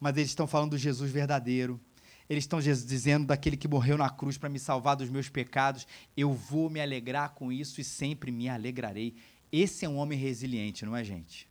mas 0.00 0.16
eles 0.16 0.30
estão 0.30 0.46
falando 0.46 0.70
do 0.70 0.78
Jesus 0.78 1.10
verdadeiro. 1.10 1.80
Eles 2.28 2.44
estão 2.44 2.60
dizendo 2.60 3.26
daquele 3.26 3.56
que 3.56 3.66
morreu 3.66 3.96
na 3.96 4.10
cruz 4.10 4.36
para 4.36 4.50
me 4.50 4.58
salvar 4.58 4.96
dos 4.96 5.08
meus 5.08 5.28
pecados. 5.28 5.86
Eu 6.16 6.32
vou 6.32 6.68
me 6.68 6.80
alegrar 6.80 7.30
com 7.30 7.50
isso 7.50 7.80
e 7.80 7.84
sempre 7.84 8.30
me 8.30 8.48
alegrarei. 8.48 9.14
Esse 9.50 9.86
é 9.86 9.88
um 9.88 9.96
homem 9.96 10.18
resiliente, 10.18 10.84
não 10.84 10.94
é, 10.94 11.02
gente? 11.02 11.48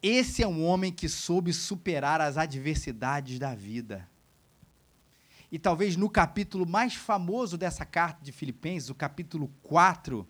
Esse 0.00 0.42
é 0.42 0.46
um 0.46 0.64
homem 0.64 0.92
que 0.92 1.08
soube 1.08 1.52
superar 1.52 2.20
as 2.20 2.36
adversidades 2.36 3.40
da 3.40 3.56
vida. 3.56 4.08
E 5.50 5.58
talvez 5.58 5.96
no 5.96 6.08
capítulo 6.08 6.64
mais 6.66 6.94
famoso 6.94 7.56
dessa 7.58 7.84
carta 7.84 8.22
de 8.22 8.30
Filipenses, 8.30 8.90
o 8.90 8.94
capítulo 8.94 9.50
4, 9.64 10.26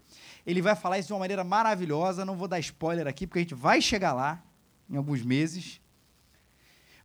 ele 0.47 0.63
vai 0.63 0.75
falar 0.75 0.99
isso 0.99 1.09
de 1.09 1.13
uma 1.13 1.21
maneira 1.21 1.45
maravilhosa. 1.45 2.25
Não 2.25 2.37
vou 2.37 2.49
dar 2.49 2.59
spoiler 2.61 3.07
aqui, 3.07 3.27
porque 3.27 3.41
a 3.41 3.43
gente 3.43 3.55
vai 3.55 3.83
chegar 3.83 4.15
lá 4.15 4.43
em 4.89 4.97
alguns 4.97 5.23
meses. 5.23 5.81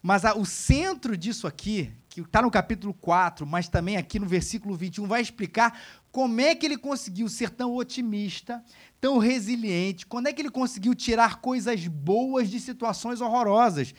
Mas 0.01 0.25
a, 0.25 0.35
o 0.35 0.45
centro 0.45 1.15
disso 1.15 1.45
aqui, 1.45 1.91
que 2.09 2.21
está 2.21 2.41
no 2.41 2.49
capítulo 2.49 2.93
4, 2.93 3.45
mas 3.45 3.69
também 3.69 3.97
aqui 3.97 4.19
no 4.19 4.27
versículo 4.27 4.75
21, 4.75 5.07
vai 5.07 5.21
explicar 5.21 5.79
como 6.11 6.41
é 6.41 6.55
que 6.55 6.65
ele 6.65 6.77
conseguiu 6.77 7.29
ser 7.29 7.51
tão 7.51 7.75
otimista, 7.75 8.63
tão 8.99 9.17
resiliente, 9.17 10.05
quando 10.05 10.27
é 10.27 10.33
que 10.33 10.41
ele 10.41 10.49
conseguiu 10.49 10.95
tirar 10.95 11.39
coisas 11.39 11.87
boas 11.87 12.49
de 12.49 12.59
situações 12.59 13.21
horrorosas. 13.21 13.93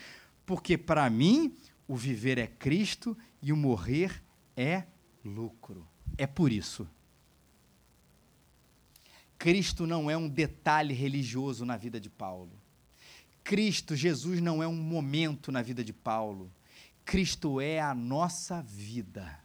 Porque, 0.44 0.76
para 0.76 1.08
mim, 1.08 1.54
o 1.86 1.96
viver 1.96 2.36
é 2.38 2.46
Cristo 2.46 3.16
e 3.40 3.52
o 3.52 3.56
morrer 3.56 4.22
é 4.56 4.84
lucro. 5.24 5.86
É 6.18 6.26
por 6.26 6.52
isso. 6.52 6.88
Cristo 9.38 9.86
não 9.86 10.10
é 10.10 10.16
um 10.16 10.28
detalhe 10.28 10.94
religioso 10.94 11.64
na 11.64 11.76
vida 11.76 12.00
de 12.00 12.10
Paulo. 12.10 12.61
Cristo, 13.44 13.96
Jesus, 13.96 14.40
não 14.40 14.62
é 14.62 14.66
um 14.66 14.74
momento 14.74 15.50
na 15.50 15.62
vida 15.62 15.82
de 15.84 15.92
Paulo. 15.92 16.50
Cristo 17.04 17.60
é 17.60 17.80
a 17.80 17.94
nossa 17.94 18.62
vida. 18.62 19.38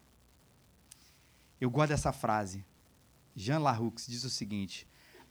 Eu 1.59 1.69
gosto 1.69 1.89
dessa 1.89 2.11
frase. 2.11 2.63
Jean 3.35 3.59
Larroux 3.59 4.07
diz 4.07 4.23
o 4.23 4.29
seguinte: 4.29 4.87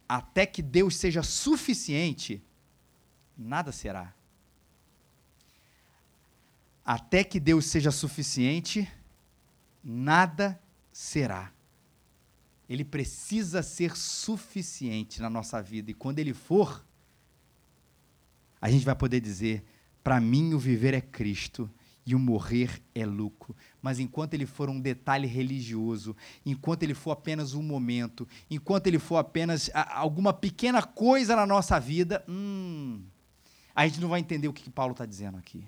até 0.07 0.45
que 0.45 0.61
Deus 0.61 0.95
seja 0.95 1.23
suficiente, 1.23 2.41
nada 3.37 3.71
será. 3.71 4.13
Até 6.85 7.23
que 7.23 7.39
Deus 7.39 7.65
seja 7.65 7.91
suficiente, 7.91 8.89
nada 9.83 10.59
será. 10.91 11.51
Ele 12.69 12.85
precisa 12.85 13.61
ser 13.61 13.95
suficiente 13.95 15.21
na 15.21 15.29
nossa 15.29 15.61
vida. 15.61 15.91
E 15.91 15.93
quando 15.93 16.19
ele 16.19 16.33
for, 16.33 16.85
a 18.61 18.69
gente 18.69 18.85
vai 18.85 18.95
poder 18.95 19.19
dizer: 19.19 19.63
para 20.03 20.19
mim 20.19 20.53
o 20.53 20.59
viver 20.59 20.93
é 20.93 21.01
Cristo 21.01 21.69
e 22.05 22.15
o 22.15 22.19
morrer 22.19 22.81
é 22.95 23.05
lucro. 23.05 23.53
Mas 23.81 23.99
enquanto 23.99 24.33
ele 24.33 24.45
for 24.45 24.69
um 24.69 24.79
detalhe 24.79 25.27
religioso, 25.27 26.15
enquanto 26.45 26.83
ele 26.83 26.93
for 26.93 27.11
apenas 27.11 27.53
um 27.53 27.61
momento, 27.61 28.25
enquanto 28.49 28.87
ele 28.87 28.97
for 28.97 29.17
apenas 29.17 29.69
alguma 29.73 30.31
pequena 30.31 30.81
coisa 30.81 31.35
na 31.35 31.45
nossa 31.45 31.77
vida, 31.79 32.23
hum, 32.29 33.03
a 33.75 33.85
gente 33.85 33.99
não 33.99 34.07
vai 34.07 34.21
entender 34.21 34.47
o 34.47 34.53
que, 34.53 34.63
que 34.63 34.69
Paulo 34.69 34.93
está 34.93 35.05
dizendo 35.05 35.37
aqui. 35.37 35.65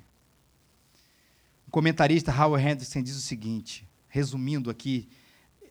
O 1.67 1.71
comentarista 1.71 2.31
Howard 2.31 2.65
Hendrickson 2.65 3.03
diz 3.03 3.17
o 3.17 3.21
seguinte, 3.21 3.85
resumindo 4.07 4.69
aqui 4.69 5.09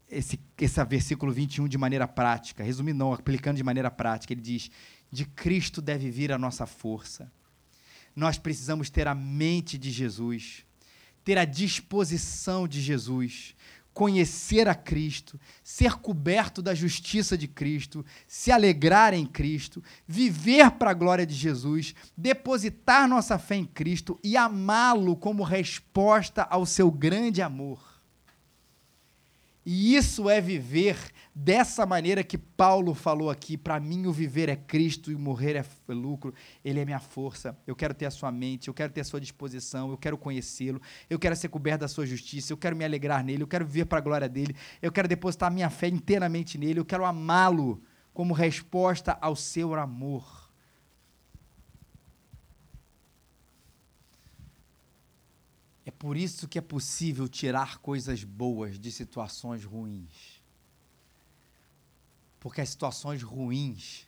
esse, 0.09 0.39
esse 0.57 0.85
versículo 0.85 1.33
21 1.33 1.67
de 1.67 1.77
maneira 1.77 2.07
prática, 2.07 2.63
resumindo 2.63 2.99
não, 2.99 3.13
aplicando 3.13 3.57
de 3.57 3.65
maneira 3.65 3.91
prática, 3.91 4.33
ele 4.33 4.41
diz: 4.41 4.71
de 5.11 5.25
Cristo 5.25 5.81
deve 5.81 6.11
vir 6.11 6.33
a 6.33 6.39
nossa 6.39 6.67
força 6.67 7.31
nós 8.19 8.37
precisamos 8.37 8.91
ter 8.91 9.07
a 9.07 9.15
mente 9.15 9.79
de 9.79 9.93
Jesus, 9.93 10.65
ter 11.25 11.39
a 11.39 11.45
disposição 11.45 12.67
de 12.67 12.81
Jesus, 12.81 13.55
conhecer 13.95 14.67
a 14.67 14.75
Cristo, 14.75 15.39
ser 15.63 15.95
coberto 15.95 16.61
da 16.61 16.75
justiça 16.75 17.39
de 17.39 17.47
Cristo, 17.47 18.05
se 18.27 18.51
alegrar 18.51 19.15
em 19.15 19.25
Cristo, 19.25 19.81
viver 20.07 20.73
para 20.73 20.91
a 20.91 20.95
glória 20.95 21.25
de 21.25 21.35
Jesus, 21.35 21.95
depositar 22.17 23.09
nossa 23.09 23.39
fé 23.39 23.55
em 23.55 23.65
Cristo 23.65 24.19
e 24.25 24.37
amá-lo 24.37 25.15
como 25.15 25.45
resposta 25.45 26.43
ao 26.43 26.67
seu 26.67 26.91
grande 26.91 27.41
amor. 27.41 27.88
E 29.71 29.95
isso 29.95 30.31
é 30.31 30.41
viver 30.41 30.97
dessa 31.35 31.85
maneira 31.85 32.25
que 32.25 32.39
Paulo 32.39 32.95
falou 32.95 33.29
aqui. 33.29 33.55
Para 33.55 33.79
mim, 33.79 34.07
o 34.07 34.13
viver 34.15 34.49
é 34.49 34.57
Cristo 34.57 35.13
e 35.13 35.15
morrer 35.15 35.57
é 35.57 35.93
lucro. 35.93 36.33
Ele 36.65 36.81
é 36.81 36.87
minha 36.87 36.99
força. 36.99 37.55
Eu 37.67 37.77
quero 37.77 37.93
ter 37.93 38.07
a 38.07 38.11
sua 38.11 38.33
mente, 38.33 38.69
eu 38.69 38.73
quero 38.73 38.91
ter 38.91 39.03
a 39.03 39.05
sua 39.05 39.21
disposição, 39.21 39.91
eu 39.91 39.99
quero 39.99 40.17
conhecê-lo, 40.17 40.81
eu 41.11 41.19
quero 41.19 41.37
ser 41.37 41.51
coberto 41.51 41.81
da 41.81 41.89
sua 41.89 42.07
justiça, 42.07 42.51
eu 42.51 42.57
quero 42.57 42.75
me 42.75 42.83
alegrar 42.83 43.23
nele, 43.23 43.43
eu 43.43 43.47
quero 43.47 43.67
viver 43.67 43.85
para 43.85 43.99
a 43.99 44.01
glória 44.01 44.27
dele, 44.27 44.57
eu 44.81 44.91
quero 44.91 45.07
depositar 45.07 45.53
minha 45.53 45.69
fé 45.69 45.89
inteiramente 45.89 46.57
nele, 46.57 46.81
eu 46.81 46.85
quero 46.87 47.05
amá-lo 47.05 47.83
como 48.15 48.33
resposta 48.33 49.19
ao 49.21 49.37
seu 49.37 49.75
amor. 49.75 50.38
É 55.89 55.91
por 55.91 56.19
isso 56.19 56.47
que 56.47 56.59
é 56.59 56.61
possível 56.61 57.27
tirar 57.27 57.79
coisas 57.79 58.23
boas 58.23 58.79
de 58.79 58.93
situações 58.93 59.65
ruins. 59.65 60.43
Porque 62.39 62.61
as 62.61 62.69
situações 62.69 63.23
ruins, 63.23 64.07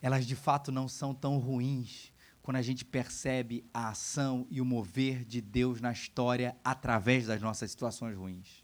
elas 0.00 0.24
de 0.24 0.36
fato 0.36 0.70
não 0.70 0.86
são 0.86 1.12
tão 1.12 1.38
ruins 1.38 2.12
quando 2.44 2.58
a 2.58 2.62
gente 2.62 2.84
percebe 2.84 3.64
a 3.74 3.88
ação 3.88 4.46
e 4.48 4.60
o 4.60 4.64
mover 4.64 5.24
de 5.24 5.40
Deus 5.40 5.80
na 5.80 5.90
história 5.90 6.56
através 6.62 7.26
das 7.26 7.42
nossas 7.42 7.72
situações 7.72 8.16
ruins. 8.16 8.62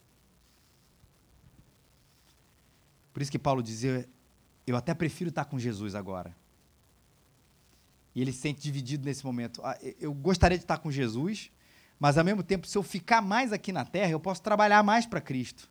Por 3.12 3.22
isso 3.22 3.32
que 3.32 3.40
Paulo 3.40 3.60
dizia: 3.60 4.08
Eu 4.64 4.76
até 4.76 4.94
prefiro 4.94 5.30
estar 5.30 5.46
com 5.46 5.58
Jesus 5.58 5.96
agora. 5.96 6.32
E 8.14 8.22
ele 8.22 8.32
se 8.32 8.38
sente 8.38 8.62
dividido 8.62 9.04
nesse 9.04 9.26
momento. 9.26 9.60
Ah, 9.64 9.76
eu 9.98 10.14
gostaria 10.14 10.56
de 10.56 10.62
estar 10.62 10.78
com 10.78 10.92
Jesus, 10.92 11.50
mas 12.00 12.16
ao 12.16 12.24
mesmo 12.24 12.42
tempo, 12.42 12.66
se 12.66 12.78
eu 12.78 12.82
ficar 12.82 13.20
mais 13.20 13.52
aqui 13.52 13.70
na 13.72 13.84
terra, 13.84 14.10
eu 14.10 14.18
posso 14.18 14.40
trabalhar 14.40 14.82
mais 14.82 15.04
para 15.04 15.20
Cristo. 15.20 15.68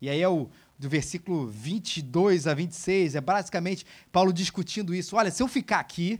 E 0.00 0.08
aí 0.08 0.20
é 0.20 0.28
o 0.28 0.48
do 0.78 0.88
versículo 0.88 1.46
22 1.46 2.46
a 2.46 2.54
26, 2.54 3.14
é 3.14 3.20
basicamente 3.20 3.86
Paulo 4.10 4.32
discutindo 4.32 4.94
isso. 4.94 5.14
Olha, 5.14 5.30
se 5.30 5.42
eu 5.42 5.46
ficar 5.46 5.78
aqui, 5.78 6.18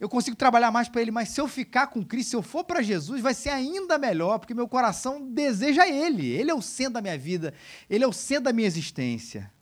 eu 0.00 0.08
consigo 0.08 0.34
trabalhar 0.34 0.70
mais 0.70 0.88
para 0.88 1.02
ele, 1.02 1.10
mas 1.10 1.28
se 1.28 1.40
eu 1.40 1.46
ficar 1.46 1.88
com 1.88 2.04
Cristo, 2.04 2.30
se 2.30 2.36
eu 2.36 2.42
for 2.42 2.64
para 2.64 2.82
Jesus, 2.82 3.20
vai 3.20 3.34
ser 3.34 3.50
ainda 3.50 3.98
melhor, 3.98 4.38
porque 4.38 4.54
meu 4.54 4.66
coração 4.66 5.30
deseja 5.30 5.86
ele. 5.86 6.26
Ele 6.26 6.50
é 6.50 6.54
o 6.54 6.62
centro 6.62 6.94
da 6.94 7.02
minha 7.02 7.18
vida, 7.18 7.52
ele 7.90 8.04
é 8.04 8.08
o 8.08 8.12
centro 8.12 8.44
da 8.44 8.52
minha 8.54 8.66
existência. 8.66 9.52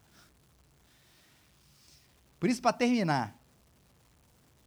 Por 2.39 2.49
isso, 2.49 2.61
para 2.61 2.73
terminar, 2.73 3.37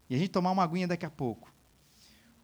e 0.09 0.15
a 0.15 0.19
gente 0.19 0.31
tomar 0.31 0.51
uma 0.51 0.63
aguinha 0.63 0.87
daqui 0.87 1.07
a 1.07 1.11
pouco, 1.11 1.54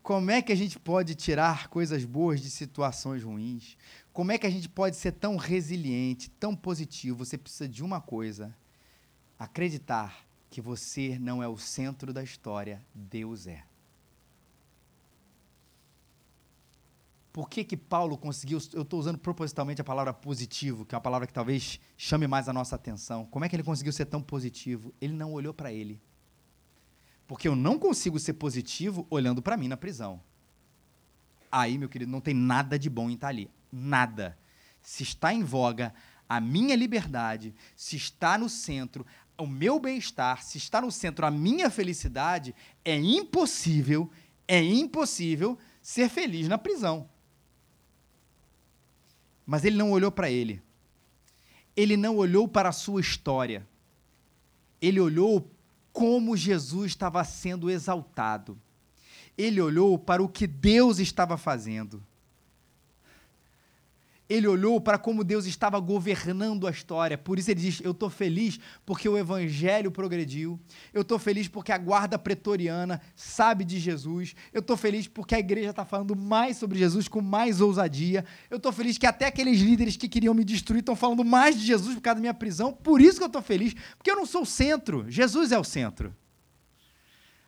como 0.03 0.31
é 0.31 0.41
que 0.41 0.53
a 0.53 0.57
gente 0.57 0.79
pode 0.79 1.15
tirar 1.15 1.69
coisas 1.69 2.05
boas 2.05 2.41
de 2.41 2.51
situações 2.51 3.23
ruins? 3.23 3.77
Como 4.13 4.33
é 4.33 4.39
que 4.39 4.47
a 4.47 4.51
gente 4.51 4.69
pode 4.69 4.97
ser 4.97 5.13
tão 5.13 5.37
resiliente, 5.37 6.31
tão 6.31 6.57
positivo? 6.57 7.25
Você 7.25 7.37
precisa 7.37 7.69
de 7.69 7.85
uma 7.85 8.01
coisa: 8.01 8.57
acreditar 9.39 10.27
que 10.49 10.61
você 10.61 11.19
não 11.19 11.43
é 11.43 11.49
o 11.49 11.57
centro 11.57 12.13
da 12.13 12.23
história, 12.23 12.85
Deus 12.95 13.47
é. 13.47 13.63
Por 17.33 17.49
que, 17.49 17.63
que 17.63 17.77
Paulo 17.77 18.19
conseguiu? 18.19 18.59
Eu 18.73 18.83
estou 18.83 18.99
usando 18.99 19.19
propositalmente 19.19 19.81
a 19.81 19.85
palavra 19.85 20.13
positivo, 20.13 20.85
que 20.85 20.95
é 20.95 20.97
uma 20.97 21.03
palavra 21.03 21.29
que 21.29 21.33
talvez 21.33 21.79
chame 21.97 22.27
mais 22.27 22.49
a 22.49 22.53
nossa 22.53 22.75
atenção. 22.75 23.25
Como 23.27 23.45
é 23.45 23.49
que 23.49 23.55
ele 23.55 23.63
conseguiu 23.63 23.93
ser 23.93 24.07
tão 24.07 24.21
positivo? 24.21 24.93
Ele 25.01 25.13
não 25.13 25.33
olhou 25.33 25.55
para 25.55 25.73
ele. 25.73 26.03
Porque 27.31 27.47
eu 27.47 27.55
não 27.55 27.79
consigo 27.79 28.19
ser 28.19 28.33
positivo 28.33 29.07
olhando 29.09 29.41
para 29.41 29.57
mim 29.57 29.69
na 29.69 29.77
prisão. 29.77 30.21
Aí, 31.49 31.79
meu 31.79 31.89
querido, 31.89 32.11
não 32.11 32.21
tem 32.21 32.35
nada 32.35 32.77
de 32.77 32.91
bom 32.91 33.09
em 33.09 33.15
estar 33.15 33.29
ali. 33.29 33.49
Nada. 33.71 34.37
Se 34.83 35.05
está 35.05 35.33
em 35.33 35.45
voga 35.45 35.95
a 36.29 36.41
minha 36.41 36.75
liberdade, 36.75 37.55
se 37.77 37.95
está 37.95 38.37
no 38.37 38.49
centro 38.49 39.07
o 39.39 39.47
meu 39.47 39.79
bem-estar, 39.79 40.43
se 40.43 40.59
está 40.59 40.81
no 40.81 40.91
centro 40.91 41.25
a 41.25 41.31
minha 41.31 41.71
felicidade, 41.71 42.53
é 42.85 42.97
impossível, 42.97 44.11
é 44.49 44.61
impossível 44.61 45.57
ser 45.81 46.09
feliz 46.09 46.49
na 46.49 46.59
prisão. 46.59 47.09
Mas 49.47 49.65
ele 49.65 49.77
não 49.77 49.93
olhou 49.93 50.11
para 50.11 50.29
ele. 50.29 50.61
Ele 51.77 51.97
não 51.97 52.17
olhou 52.17 52.49
para 52.49 52.71
a 52.71 52.73
sua 52.73 53.01
história. 53.01 53.65
Ele 54.83 54.99
olhou 54.99 55.49
como 55.93 56.37
Jesus 56.37 56.93
estava 56.93 57.23
sendo 57.25 57.71
exaltado. 57.71 58.59
Ele 59.37 59.61
olhou 59.61 59.99
para 59.99 60.23
o 60.23 60.29
que 60.29 60.47
Deus 60.47 60.99
estava 60.99 61.37
fazendo 61.37 62.03
ele 64.31 64.47
olhou 64.47 64.81
para 64.81 64.97
como 64.97 65.25
Deus 65.25 65.45
estava 65.45 65.81
governando 65.81 66.69
a 66.69 66.71
história. 66.71 67.19
Por 67.19 67.37
isso 67.37 67.51
ele 67.51 67.61
diz: 67.61 67.81
Eu 67.83 67.91
estou 67.91 68.09
feliz 68.09 68.61
porque 68.87 69.09
o 69.09 69.19
evangelho 69.19 69.91
progrediu. 69.91 70.59
Eu 70.95 71.03
estou 71.03 71.19
feliz 71.19 71.49
porque 71.49 71.73
a 71.73 71.79
guarda 71.79 72.17
pretoriana 72.17 73.01
sabe 73.17 73.65
de 73.65 73.81
Jesus. 73.81 74.37
Eu 74.53 74.61
estou 74.61 74.77
feliz 74.77 75.09
porque 75.09 75.35
a 75.35 75.41
igreja 75.41 75.71
está 75.71 75.85
falando 75.85 76.15
mais 76.15 76.57
sobre 76.59 76.79
Jesus 76.79 77.09
com 77.09 77.21
mais 77.21 77.61
ousadia. 77.61 78.25
Eu 78.49 78.59
estou 78.59 78.71
feliz 78.71 78.97
que 78.97 79.07
até 79.07 79.27
aqueles 79.27 79.59
líderes 79.59 79.97
que 79.97 80.09
queriam 80.09 80.33
me 80.33 80.45
destruir 80.45 80.79
estão 80.79 80.95
falando 80.95 81.25
mais 81.25 81.59
de 81.59 81.67
Jesus 81.67 81.97
por 81.97 82.01
causa 82.01 82.15
da 82.15 82.21
minha 82.21 82.35
prisão. 82.35 82.73
Por 82.73 83.01
isso 83.01 83.19
que 83.19 83.25
eu 83.25 83.27
estou 83.27 83.43
feliz, 83.43 83.75
porque 83.99 84.13
eu 84.13 84.17
não 84.17 84.27
sou 84.27 84.43
o 84.43 84.47
centro. 84.47 85.05
Jesus 85.09 85.51
é 85.51 85.59
o 85.59 85.65
centro. 85.65 86.15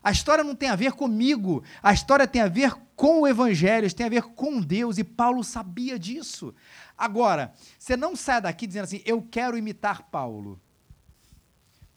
A 0.03 0.11
história 0.11 0.43
não 0.43 0.55
tem 0.55 0.69
a 0.69 0.77
ver 0.77 0.93
comigo, 0.93 1.63
a 1.83 1.93
história 1.93 2.27
tem 2.27 2.43
a 2.43 2.49
ver 2.49 2.75
com 2.97 3.21
o 3.21 3.27
Evangelho, 3.27 3.93
tem 3.95 4.07
a 4.07 4.11
ver 4.11 4.23
com 4.23 4.61
Deus, 4.61 4.99
e 4.99 5.05
Paulo 5.05 5.45
sabia 5.45 5.99
disso. 5.99 6.55
Agora, 6.99 7.53
você 7.79 7.97
não 7.97 8.17
sai 8.17 8.41
daqui 8.41 8.67
dizendo 8.67 8.85
assim, 8.85 9.03
eu 9.05 9.23
quero 9.23 9.57
imitar 9.57 10.03
Paulo. 10.05 10.61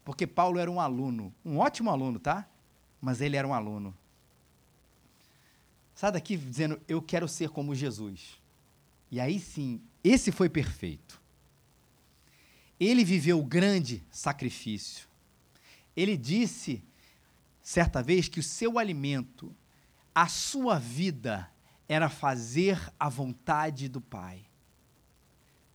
Porque 0.04 0.26
Paulo 0.26 0.58
era 0.58 0.70
um 0.70 0.80
aluno, 0.80 1.34
um 1.44 1.58
ótimo 1.58 1.90
aluno, 1.90 2.20
tá? 2.20 2.48
Mas 3.00 3.20
ele 3.20 3.36
era 3.36 3.46
um 3.46 3.52
aluno. 3.52 3.96
Sai 5.94 6.12
daqui 6.12 6.36
dizendo, 6.36 6.80
eu 6.86 7.02
quero 7.02 7.26
ser 7.26 7.50
como 7.50 7.74
Jesus. 7.74 8.38
E 9.10 9.18
aí 9.18 9.40
sim, 9.40 9.80
esse 10.04 10.30
foi 10.30 10.48
perfeito. 10.48 11.20
Ele 12.78 13.04
viveu 13.04 13.42
grande 13.42 14.04
sacrifício. 14.10 15.08
Ele 15.96 16.16
disse 16.16 16.84
certa 17.66 18.00
vez 18.00 18.28
que 18.28 18.38
o 18.38 18.44
seu 18.44 18.78
alimento, 18.78 19.52
a 20.14 20.28
sua 20.28 20.78
vida, 20.78 21.50
era 21.88 22.08
fazer 22.08 22.80
a 22.96 23.08
vontade 23.08 23.88
do 23.88 24.00
Pai. 24.00 24.46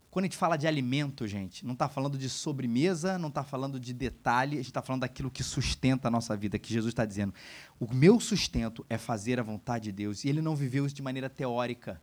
Quando 0.10 0.24
a 0.24 0.28
gente 0.28 0.38
fala 0.38 0.56
de 0.56 0.66
alimento, 0.66 1.28
gente, 1.28 1.66
não 1.66 1.74
está 1.74 1.90
falando 1.90 2.18
de 2.18 2.30
sobremesa, 2.30 3.18
não 3.18 3.28
está 3.28 3.44
falando 3.44 3.78
de 3.78 3.92
detalhe, 3.94 4.54
a 4.54 4.62
gente 4.62 4.68
está 4.68 4.82
falando 4.82 5.02
daquilo 5.02 5.30
que 5.30 5.44
sustenta 5.44 6.08
a 6.08 6.12
nossa 6.12 6.36
vida, 6.38 6.58
que 6.58 6.72
Jesus 6.74 6.94
está 6.94 7.06
dizendo. 7.06 7.34
O 7.78 7.94
meu 7.94 8.22
sustento 8.22 8.86
é 8.90 8.98
fazer 8.98 9.38
a 9.38 9.44
vontade 9.44 9.86
de 9.86 9.92
Deus. 9.92 10.24
E 10.24 10.30
ele 10.30 10.42
não 10.42 10.56
viveu 10.56 10.86
isso 10.86 10.96
de 10.96 11.02
maneira 11.02 11.30
teórica. 11.30 12.02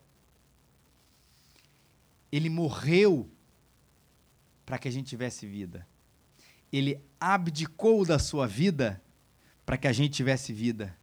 Ele 2.30 2.50
morreu 2.50 3.26
para 4.66 4.78
que 4.78 4.86
a 4.86 4.92
gente 4.92 5.06
tivesse 5.06 5.46
vida. 5.46 5.88
Ele 6.70 7.00
abdicou 7.18 8.04
da 8.04 8.18
sua 8.18 8.46
vida 8.46 9.02
para 9.68 9.76
que 9.76 9.86
a 9.86 9.92
gente 9.92 10.14
tivesse 10.14 10.50
vida, 10.50 10.96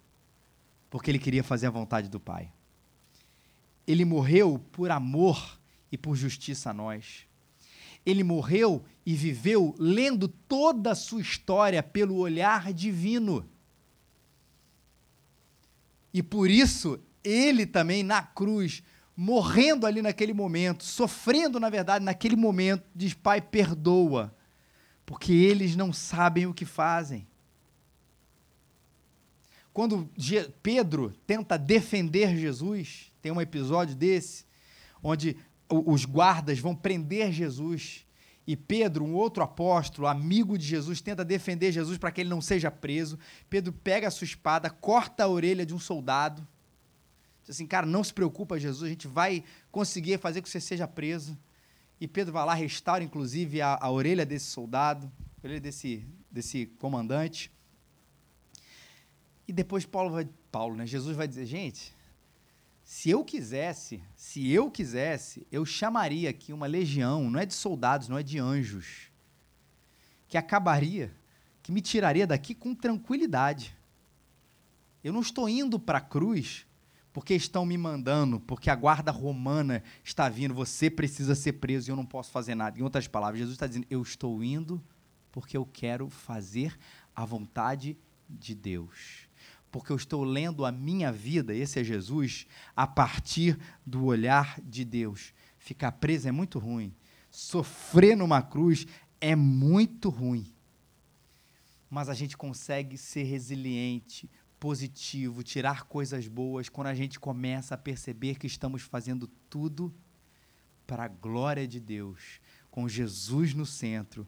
porque 0.90 1.12
ele 1.12 1.20
queria 1.20 1.44
fazer 1.44 1.68
a 1.68 1.70
vontade 1.70 2.10
do 2.10 2.20
Pai. 2.20 2.52
Ele 3.86 4.04
morreu 4.04 4.58
por 4.72 4.90
amor 4.90 5.60
e 5.92 5.98
por 6.00 6.16
justiça 6.16 6.72
a 6.72 6.74
nós. 6.74 7.28
Ele 8.04 8.24
morreu 8.24 8.84
e 9.06 9.14
viveu 9.14 9.76
lendo 9.78 10.28
toda 10.28 10.94
a 10.94 10.96
sua 10.96 11.22
história 11.22 11.84
pelo 11.84 12.16
olhar 12.16 12.74
divino. 12.74 13.48
E 16.12 16.24
por 16.24 16.50
isso, 16.50 17.00
ele 17.24 17.68
também 17.68 18.02
na 18.02 18.24
cruz, 18.24 18.82
morrendo 19.16 19.86
ali 19.86 20.02
naquele 20.02 20.34
momento, 20.34 20.84
sofrendo, 20.84 21.60
na 21.60 21.70
verdade, 21.70 22.04
naquele 22.04 22.36
momento, 22.36 22.84
diz: 22.96 23.14
Pai, 23.14 23.42
perdoa, 23.42 24.36
porque 25.06 25.34
eles 25.34 25.76
não 25.76 25.94
sabem 25.94 26.48
o 26.48 26.54
que 26.54 26.66
fazem. 26.66 27.28
Quando 29.76 30.10
Pedro 30.64 31.14
tenta 31.28 31.58
defender 31.58 32.34
Jesus, 32.38 33.12
tem 33.22 33.30
um 33.30 33.42
episódio 33.42 33.94
desse, 33.94 34.46
onde 35.04 35.36
os 35.70 36.06
guardas 36.06 36.60
vão 36.60 36.74
prender 36.74 37.30
Jesus. 37.34 38.06
E 38.48 38.56
Pedro, 38.56 39.04
um 39.04 39.14
outro 39.14 39.44
apóstolo, 39.44 40.08
amigo 40.08 40.58
de 40.58 40.66
Jesus, 40.66 41.02
tenta 41.02 41.26
defender 41.26 41.74
Jesus 41.74 41.98
para 41.98 42.10
que 42.10 42.22
ele 42.22 42.30
não 42.30 42.40
seja 42.40 42.72
preso. 42.72 43.20
Pedro 43.50 43.74
pega 43.74 44.08
a 44.08 44.12
sua 44.12 44.24
espada, 44.24 44.70
corta 44.70 45.26
a 45.26 45.28
orelha 45.28 45.66
de 45.66 45.76
um 45.76 45.80
soldado. 45.80 46.48
Diz 47.42 47.50
assim, 47.50 47.68
cara, 47.68 47.86
não 47.86 48.02
se 48.02 48.14
preocupa, 48.14 48.58
Jesus, 48.58 48.84
a 48.84 48.90
gente 48.90 49.10
vai 49.10 49.44
conseguir 49.74 50.18
fazer 50.20 50.40
com 50.40 50.46
que 50.46 50.52
você 50.52 50.62
seja 50.62 50.88
preso. 50.88 51.38
E 52.00 52.08
Pedro 52.08 52.32
vai 52.32 52.46
lá, 52.46 52.54
restaura 52.54 53.04
inclusive 53.04 53.60
a, 53.60 53.78
a 53.82 53.92
orelha 53.92 54.26
desse 54.26 54.46
soldado, 54.46 55.12
a 55.44 55.46
orelha 55.46 55.60
desse, 55.60 56.08
desse 56.32 56.66
comandante. 56.80 57.52
E 59.48 59.54
depois 59.54 59.86
Paulo 59.86 60.12
vai, 60.12 60.28
Paulo, 60.52 60.76
né? 60.76 60.86
Jesus 60.86 61.16
vai 61.16 61.28
dizer, 61.28 61.46
gente, 61.46 61.94
se 62.84 63.10
eu 63.10 63.24
quisesse, 63.24 64.02
se 64.16 64.52
eu 64.52 64.70
quisesse, 64.70 65.46
eu 65.52 65.66
chamaria 65.66 66.30
aqui 66.30 66.54
uma 66.54 66.68
legião, 66.68 67.30
não 67.30 67.40
é 67.40 67.46
de 67.46 67.54
soldados, 67.54 68.08
não 68.08 68.18
é 68.18 68.24
de 68.24 68.40
anjos, 68.40 69.12
que 70.28 70.38
acabaria, 70.38 71.12
que 71.64 71.72
me 71.72 71.82
tiraria 71.82 72.28
daqui 72.28 72.54
com 72.54 72.76
tranquilidade. 72.76 73.76
Eu 75.04 75.14
não 75.14 75.22
estou 75.22 75.50
indo 75.50 75.80
para 75.80 75.98
a 75.98 76.02
cruz 76.02 76.66
porque 77.12 77.34
estão 77.34 77.66
me 77.66 77.78
mandando, 77.78 78.40
porque 78.40 78.70
a 78.70 78.76
guarda 78.76 79.12
romana 79.12 79.82
está 80.04 80.28
vindo, 80.28 80.54
você 80.54 80.90
precisa 80.90 81.34
ser 81.34 81.54
preso 81.54 81.90
e 81.90 81.92
eu 81.92 81.96
não 81.96 82.06
posso 82.06 82.30
fazer 82.30 82.54
nada. 82.54 82.78
Em 82.78 82.84
outras 82.84 83.08
palavras, 83.08 83.40
Jesus 83.40 83.56
está 83.56 83.66
dizendo: 83.66 83.88
eu 83.90 84.02
estou 84.02 84.44
indo 84.44 84.84
porque 85.32 85.58
eu 85.58 85.66
quero 85.66 86.10
fazer 86.10 86.78
a 87.16 87.26
vontade 87.26 87.98
de 88.30 88.54
Deus 88.54 89.25
porque 89.76 89.92
eu 89.92 89.98
estou 89.98 90.24
lendo 90.24 90.64
a 90.64 90.72
minha 90.72 91.12
vida, 91.12 91.54
esse 91.54 91.78
é 91.78 91.84
Jesus, 91.84 92.48
a 92.74 92.88
partir 92.88 93.60
do 93.86 94.06
olhar 94.06 94.58
de 94.62 94.86
Deus. 94.86 95.34
Ficar 95.58 95.92
preso 95.92 96.30
é 96.30 96.32
muito 96.32 96.60
ruim. 96.60 96.96
Sofrer 97.30 98.16
numa 98.16 98.42
cruz 98.42 98.88
é 99.20 99.36
muito 99.36 100.08
ruim. 100.08 100.50
Mas 101.90 102.08
a 102.08 102.14
gente 102.14 102.38
consegue 102.38 102.98
ser 102.98 103.24
resiliente, 103.24 104.30
positivo, 104.62 105.44
tirar 105.44 105.84
coisas 105.84 106.26
boas 106.26 106.70
quando 106.70 106.88
a 106.88 106.96
gente 106.96 107.20
começa 107.20 107.76
a 107.76 107.78
perceber 107.78 108.40
que 108.40 108.48
estamos 108.48 108.82
fazendo 108.82 109.28
tudo 109.50 109.94
para 110.88 111.04
a 111.04 111.10
glória 111.10 111.68
de 111.68 111.82
Deus, 111.82 112.40
com 112.72 112.88
Jesus 112.88 113.54
no 113.54 113.66
centro, 113.66 114.26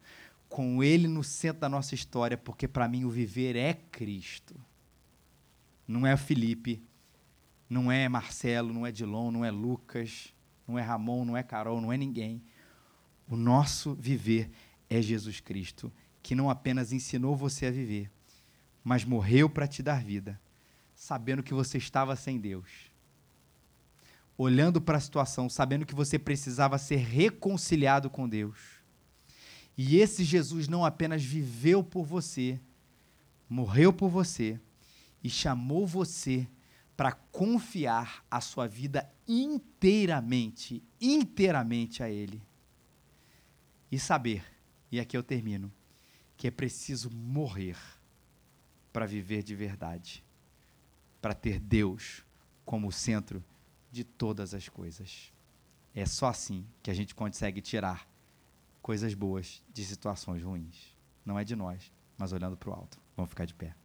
com 0.49 0.83
Ele 0.83 1.07
no 1.07 1.23
centro 1.23 1.61
da 1.61 1.69
nossa 1.69 1.95
história, 1.95 2.37
porque 2.37 2.67
para 2.67 2.89
mim 2.89 3.05
o 3.05 3.09
viver 3.09 3.55
é 3.55 3.73
Cristo 3.73 4.66
não 5.87 6.05
é 6.05 6.17
Felipe, 6.17 6.83
não 7.69 7.91
é 7.91 8.09
Marcelo, 8.09 8.73
não 8.73 8.85
é 8.85 8.91
Dilon, 8.91 9.31
não 9.31 9.45
é 9.45 9.51
Lucas, 9.51 10.33
não 10.67 10.77
é 10.77 10.81
Ramon, 10.81 11.23
não 11.23 11.37
é 11.37 11.43
Carol, 11.43 11.79
não 11.79 11.93
é 11.93 11.97
ninguém. 11.97 12.43
O 13.27 13.35
nosso 13.35 13.95
viver 13.95 14.51
é 14.89 15.01
Jesus 15.01 15.39
Cristo, 15.39 15.91
que 16.21 16.35
não 16.35 16.49
apenas 16.49 16.91
ensinou 16.91 17.35
você 17.35 17.67
a 17.67 17.71
viver, 17.71 18.11
mas 18.83 19.05
morreu 19.05 19.49
para 19.49 19.67
te 19.67 19.81
dar 19.81 20.03
vida, 20.03 20.39
sabendo 20.93 21.43
que 21.43 21.53
você 21.53 21.77
estava 21.77 22.15
sem 22.15 22.39
Deus. 22.39 22.91
Olhando 24.37 24.79
para 24.79 24.97
a 24.97 25.01
situação, 25.01 25.49
sabendo 25.49 25.85
que 25.85 25.95
você 25.95 26.19
precisava 26.19 26.77
ser 26.77 26.97
reconciliado 26.97 28.09
com 28.09 28.29
Deus. 28.29 28.77
E 29.77 29.97
esse 29.97 30.23
Jesus 30.23 30.67
não 30.67 30.85
apenas 30.85 31.23
viveu 31.23 31.83
por 31.83 32.03
você, 32.03 32.59
morreu 33.49 33.91
por 33.91 34.09
você, 34.09 34.59
e 35.23 35.29
chamou 35.29 35.85
você 35.85 36.47
para 36.95 37.11
confiar 37.11 38.25
a 38.29 38.41
sua 38.41 38.67
vida 38.67 39.09
inteiramente, 39.27 40.83
inteiramente 40.99 42.01
a 42.01 42.09
Ele. 42.09 42.41
E 43.91 43.99
saber, 43.99 44.43
e 44.91 44.99
aqui 44.99 45.15
eu 45.15 45.23
termino, 45.23 45.71
que 46.35 46.47
é 46.47 46.51
preciso 46.51 47.09
morrer 47.11 47.77
para 48.91 49.05
viver 49.05 49.43
de 49.43 49.55
verdade, 49.55 50.23
para 51.21 51.33
ter 51.33 51.59
Deus 51.59 52.23
como 52.65 52.91
centro 52.91 53.43
de 53.91 54.03
todas 54.03 54.53
as 54.53 54.67
coisas. 54.67 55.31
É 55.93 56.05
só 56.05 56.27
assim 56.27 56.65
que 56.81 56.91
a 56.91 56.93
gente 56.93 57.15
consegue 57.15 57.61
tirar 57.61 58.07
coisas 58.81 59.13
boas 59.13 59.63
de 59.73 59.83
situações 59.85 60.43
ruins. 60.43 60.95
Não 61.25 61.37
é 61.37 61.43
de 61.43 61.55
nós, 61.55 61.91
mas 62.17 62.31
olhando 62.31 62.57
para 62.57 62.69
o 62.69 62.73
alto. 62.73 62.99
Vamos 63.15 63.29
ficar 63.29 63.45
de 63.45 63.53
pé. 63.53 63.75